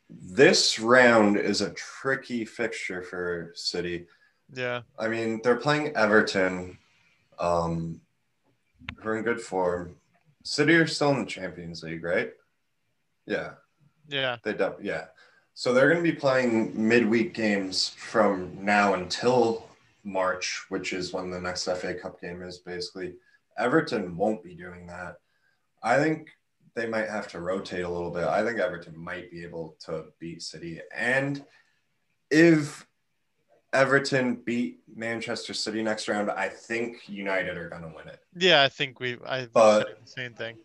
[0.08, 4.06] this round is a tricky fixture for City.
[4.52, 6.78] Yeah, I mean, they're playing Everton,
[7.38, 8.00] um,
[8.96, 9.96] who are in good form.
[10.44, 12.30] City are still in the Champions League, right?
[13.26, 13.54] Yeah,
[14.08, 15.06] yeah, they def- yeah.
[15.54, 19.66] So they're going to be playing midweek games from now until
[20.04, 22.58] March, which is when the next FA Cup game is.
[22.58, 23.14] Basically,
[23.58, 25.16] Everton won't be doing that.
[25.82, 26.28] I think
[26.74, 28.24] they might have to rotate a little bit.
[28.24, 31.44] I think Everton might be able to beat City, and
[32.30, 32.86] if
[33.76, 38.20] Everton beat Manchester City next round, I think United are going to win it.
[38.36, 38.62] yeah.
[38.62, 40.56] I think we I But- the same thing.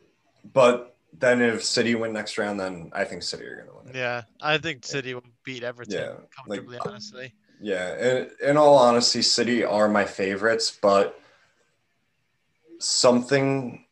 [0.53, 3.87] But then if City win next round, then I think City are going to win
[3.89, 3.95] it.
[3.95, 6.77] Yeah, I think City will beat Everton Yeah, like- comfortably.
[6.79, 11.19] honestly, Yeah, and in all honesty, City are my favorites, but
[12.79, 13.85] something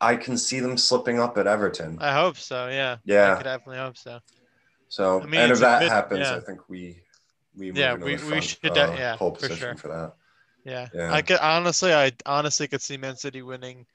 [0.00, 1.98] I can see them slipping up at Everton.
[2.00, 2.68] I hope so.
[2.68, 3.32] Yeah, Yeah.
[3.32, 4.20] I could definitely hope so.
[4.88, 6.36] so I mean, and if that good- happens, yeah.
[6.36, 7.00] I think we
[7.56, 9.74] we Yeah, we- we should uh, de- yeah, for sure.
[9.76, 10.14] for that.
[10.64, 10.88] Yeah.
[10.94, 11.12] Yeah.
[11.12, 13.86] I could honestly, I honestly could see Man City winning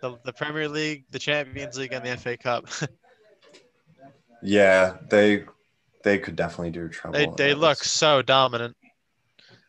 [0.00, 2.66] the, the Premier League, the Champions League, and the FA Cup.
[4.42, 5.44] Yeah, they
[6.02, 7.18] they could definitely do trouble.
[7.18, 8.76] they they look so dominant.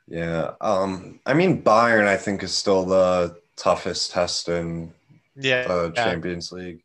[0.07, 4.93] Yeah, um, I mean Bayern, I think is still the toughest test in
[5.35, 5.65] Yeah.
[5.67, 6.03] the yeah.
[6.03, 6.83] Champions League.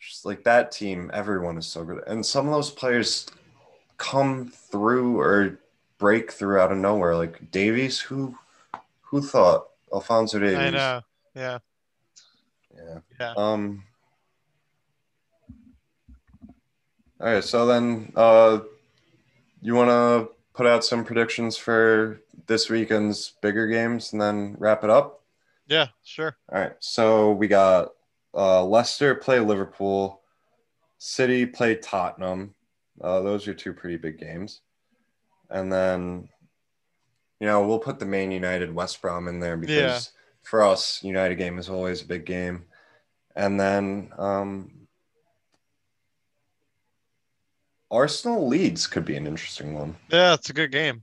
[0.00, 3.26] Just like that team, everyone is so good, and some of those players
[3.96, 5.58] come through or
[5.98, 7.16] break through out of nowhere.
[7.16, 8.36] Like Davies, who
[9.02, 10.58] who thought Alphonso Davies?
[10.58, 11.00] I know.
[11.34, 11.58] Yeah.
[12.74, 12.98] Yeah.
[13.20, 13.34] Yeah.
[13.36, 13.84] Um.
[17.20, 18.60] All right, so then, uh,
[19.60, 24.84] you want to put out some predictions for this weekend's bigger games and then wrap
[24.84, 25.24] it up?
[25.66, 25.88] Yeah.
[26.04, 26.36] Sure.
[26.48, 27.88] All right, so we got
[28.34, 30.20] uh, Leicester play Liverpool,
[30.98, 32.54] City play Tottenham.
[33.00, 34.60] Uh, those are two pretty big games.
[35.50, 36.28] And then,
[37.40, 40.00] you know, we'll put the main United West Brom in there because Yeah.
[40.42, 42.64] for us, United game is always a big game.
[43.34, 44.70] And then um,
[47.90, 49.96] Arsenal Leeds could be an interesting one.
[50.10, 51.02] Yeah, it's a good game.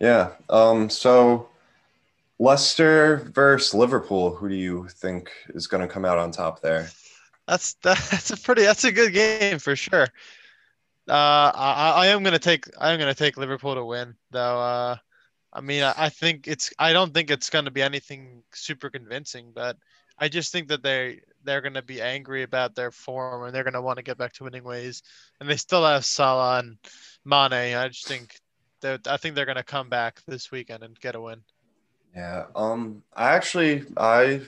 [0.00, 0.32] Yeah.
[0.50, 1.48] Um, so
[2.38, 6.90] Leicester versus Liverpool, who do you think is going to come out on top there?
[7.48, 10.08] That's that's a pretty that's a good game for sure.
[11.08, 14.60] Uh, I, I am gonna take I am gonna take Liverpool to win though.
[14.60, 14.96] Uh,
[15.52, 19.52] I mean I, I think it's I don't think it's gonna be anything super convincing,
[19.54, 19.76] but
[20.18, 23.82] I just think that they they're gonna be angry about their form and they're gonna
[23.82, 25.02] want to get back to winning ways,
[25.40, 26.76] and they still have Salah and
[27.24, 27.76] Mane.
[27.76, 28.40] I just think
[28.80, 31.42] that I think they're gonna come back this weekend and get a win.
[32.14, 32.46] Yeah.
[32.56, 34.40] Um, I actually I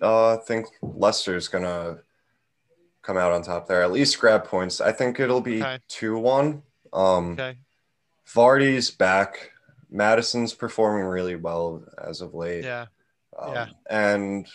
[0.00, 1.98] uh, think Leicester's to
[3.02, 3.82] come out on top there.
[3.82, 4.80] At least grab points.
[4.80, 5.78] I think it'll be Okay.
[5.88, 6.62] two one.
[6.92, 7.58] Um, Okay.
[8.26, 9.50] Vardy's back.
[9.90, 12.64] Maddison's performing really well as of late.
[12.64, 12.86] Yeah.
[13.38, 13.66] Um, Yeah.
[13.88, 14.48] And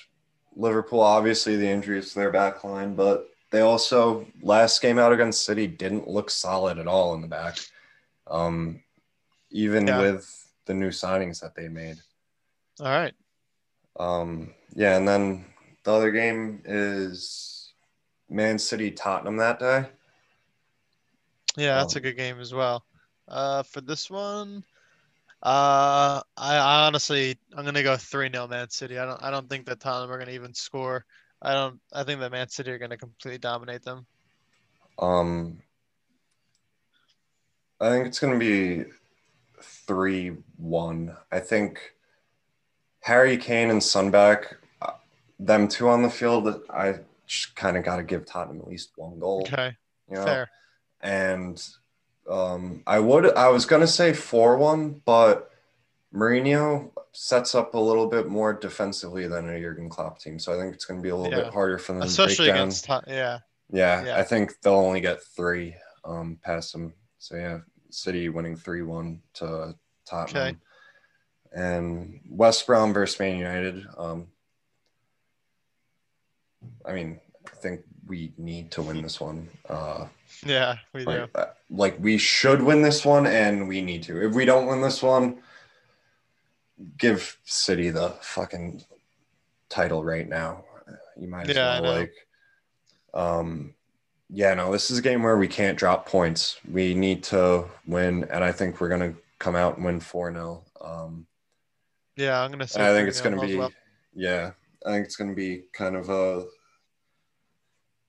[0.56, 5.44] Liverpool, obviously, the injuries to their back line, but they also, last game out against
[5.46, 7.58] City, didn't look solid at all in the back,
[8.28, 8.82] um,
[9.50, 10.00] even Yeah.
[10.00, 11.98] with the new signings that they made.
[12.80, 13.14] All right.
[13.98, 15.46] Um, yeah, and then
[15.84, 17.55] the other game is
[18.30, 19.86] Man City Tottenham that day.
[21.58, 22.86] Yeah, that's a Um, good game as well.
[23.28, 24.64] Uh, for this one,
[25.44, 28.98] uh, I, I honestly I'm gonna go three 0 Man City.
[29.00, 31.06] I don't I don't think that Tottenham are gonna even score.
[31.42, 31.80] I don't.
[31.94, 34.08] I think that Man City are gonna completely dominate them.
[35.00, 35.62] Um,
[37.80, 38.90] I think it's going to be
[39.62, 41.18] 3 1.
[41.32, 41.94] I think
[43.02, 44.94] Harry Kane and Sunback, uh,
[45.40, 47.00] them two on the field, I
[47.56, 49.42] kind of got to give Tottenham at least one goal.
[49.48, 49.76] Okay,
[50.10, 50.26] You know?
[50.26, 50.50] fair.
[51.02, 51.62] And
[52.30, 55.52] um, I would, I was going to say 4 1, but
[56.14, 60.60] Mourinho sets up a little bit more defensively than a Jurgen Klopp team, so I
[60.62, 61.46] think it's going to be a little Yeah.
[61.46, 62.02] bit harder for them.
[62.02, 62.58] Especially to break down.
[62.64, 63.40] against Tot- yeah.
[63.72, 64.18] Yeah, Yeah.
[64.18, 66.94] I think they'll only get three um, past them.
[67.20, 67.60] So yeah,
[67.90, 70.62] City winning three one to Tottenham,
[71.54, 73.86] and West Brom versus Man United.
[73.98, 74.28] Um,
[76.86, 79.50] I mean, I think we need to win this one.
[79.68, 80.08] Uh,
[80.46, 81.12] Yeah, we do.
[81.12, 84.26] like, uh, like we should win this one, and we need to.
[84.28, 85.42] If we don't win this one,
[86.98, 88.84] give City the fucking
[89.70, 90.64] title right now.
[91.18, 92.14] You might as Yeah, well like.
[93.14, 93.74] Um,
[94.30, 96.60] yeah, no, this is a game where we can't drop points.
[96.70, 100.64] We need to win, and I think we're gonna come out and win four 0
[100.82, 101.26] Um,
[102.18, 102.88] Yeah, I'm gonna say.
[102.88, 103.72] I think it's gonna be, well.
[104.14, 104.52] yeah,
[104.86, 106.46] I think it's gonna be kind of a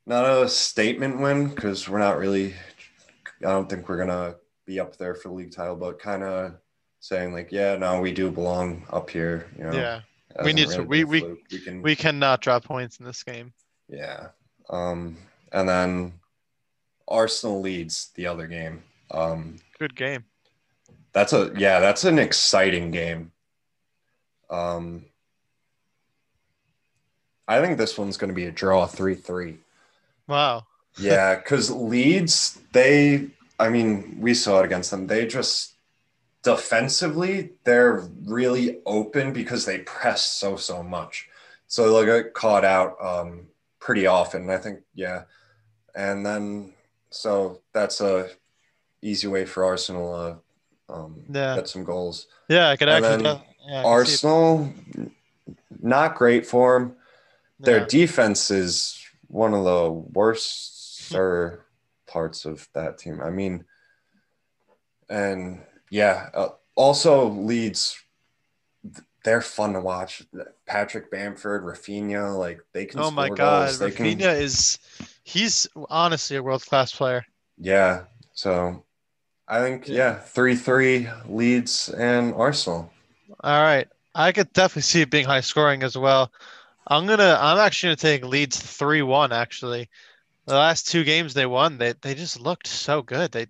[0.06, 2.54] not a statement win because we're not really.
[3.40, 6.54] I don't think we're gonna be up there for the league title, but kind of
[7.00, 9.46] saying like, yeah, no, we do belong up here.
[9.58, 10.00] You know, Yeah,
[10.44, 11.38] we need to- we- we- fluke.
[11.52, 13.52] we can we cannot drop points in this game.
[13.88, 14.28] yeah.
[14.68, 15.16] Um,
[15.52, 16.14] and then
[17.06, 18.82] Arsenal leads the other game.
[19.12, 20.24] Um, Good game.
[21.12, 23.30] that's a yeah, that's an exciting game.
[24.50, 25.04] Um,
[27.46, 29.58] I think this one's going to be a draw, three three.
[30.28, 30.66] Wow.
[30.98, 35.06] Yeah, because Leeds, they, I mean, we saw it against them.
[35.06, 35.74] They just
[36.42, 41.28] defensively, they're really open because they press so so much.
[41.66, 43.48] So they'll get caught out um,
[43.80, 44.48] pretty often.
[44.48, 45.24] I think, yeah,
[45.94, 46.72] and then
[47.10, 48.30] so that's a
[49.02, 50.40] easy way for Arsenal
[50.88, 51.56] to um, Yeah.
[51.56, 52.26] get some goals.
[52.48, 53.22] Yeah, I could And actually.
[53.24, 54.24] then yeah, I can see it.
[54.24, 54.72] Arsenal,
[55.82, 56.96] not great for them.
[57.60, 57.86] Their Yeah.
[57.86, 61.12] defense is one of the worst
[62.06, 63.20] parts of that team.
[63.20, 63.64] I mean,
[65.08, 67.98] and yeah, uh, also Leeds.
[69.24, 70.22] They're fun to watch.
[70.66, 73.00] Patrick Bamford, Raphinha, like they can.
[73.00, 73.78] Oh my God, goals.
[73.80, 74.78] They can- Raphinha is.
[75.24, 77.24] He's honestly a world class player.
[77.58, 78.04] yeah.
[78.32, 78.84] So,
[79.48, 82.92] I think yeah, three three Leeds and Arsenal.
[83.42, 86.30] All right, I could definitely see it being high scoring as well.
[86.86, 87.36] I'm gonna.
[87.40, 89.32] I'm actually gonna take Leeds three one.
[89.32, 89.88] Actually,
[90.46, 93.32] the last two games they won, they they just looked so good.
[93.32, 93.46] They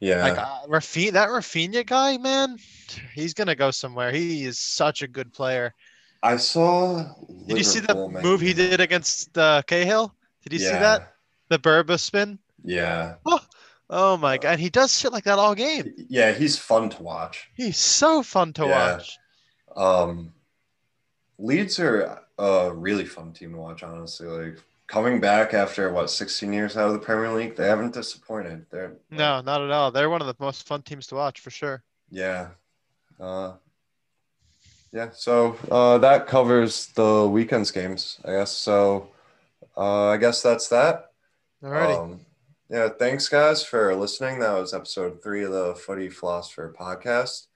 [0.00, 0.22] Yeah.
[0.22, 2.58] like uh, Raphinha, that Raphinha guy, man.
[3.14, 4.12] He's gonna go somewhere.
[4.12, 5.74] He is such a good player.
[6.22, 7.04] I saw.
[7.46, 10.14] Did you see the Liverpool move he did against uh, Cahill?
[10.42, 11.14] Did you see that?
[11.48, 12.38] The Berba spin.
[12.64, 13.14] Yeah.
[13.88, 15.94] Oh my god, he does shit like that all game.
[16.08, 17.48] Yeah, he's fun to watch.
[17.54, 18.96] He's so fun to Yeah.
[18.96, 19.18] watch.
[19.76, 20.32] Um,
[21.38, 24.26] Leeds are a really fun team to watch, honestly.
[24.26, 28.66] Like coming back after what 16 years out of the Premier League, they haven't disappointed.
[28.70, 29.90] They're No, not at all.
[29.90, 31.82] They're one of the most fun teams to watch for sure.
[32.10, 32.48] yeah,
[33.20, 33.54] uh,
[34.92, 35.10] yeah.
[35.12, 38.52] So uh, that covers the weekend's games, I guess.
[38.52, 39.08] So
[39.76, 41.10] uh, I guess that's that.
[41.62, 41.98] Alrighty.
[42.02, 42.20] Um,
[42.68, 44.40] yeah, thanks guys for listening.
[44.40, 47.46] That was episode three of the Footy Philosopher podcast.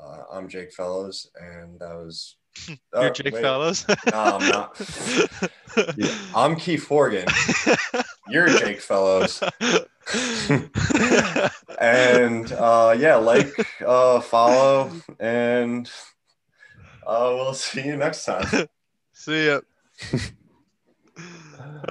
[0.00, 2.36] Uh, I'm Jake Fellows, and that was.
[2.68, 3.42] You're oh, Jake wait.
[3.42, 3.86] Fellows.
[3.88, 4.80] No, I'm not.
[5.96, 7.28] Yeah, I'm Keith Forgan.
[8.28, 9.40] You're Jake Fellows.
[11.78, 13.54] And uh, yeah, like,
[13.86, 14.90] uh, follow,
[15.20, 15.88] and
[17.06, 18.66] uh, we'll see you next time.
[19.12, 19.60] See ya.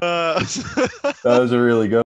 [0.01, 0.39] Uh,
[1.23, 2.03] That was a really good.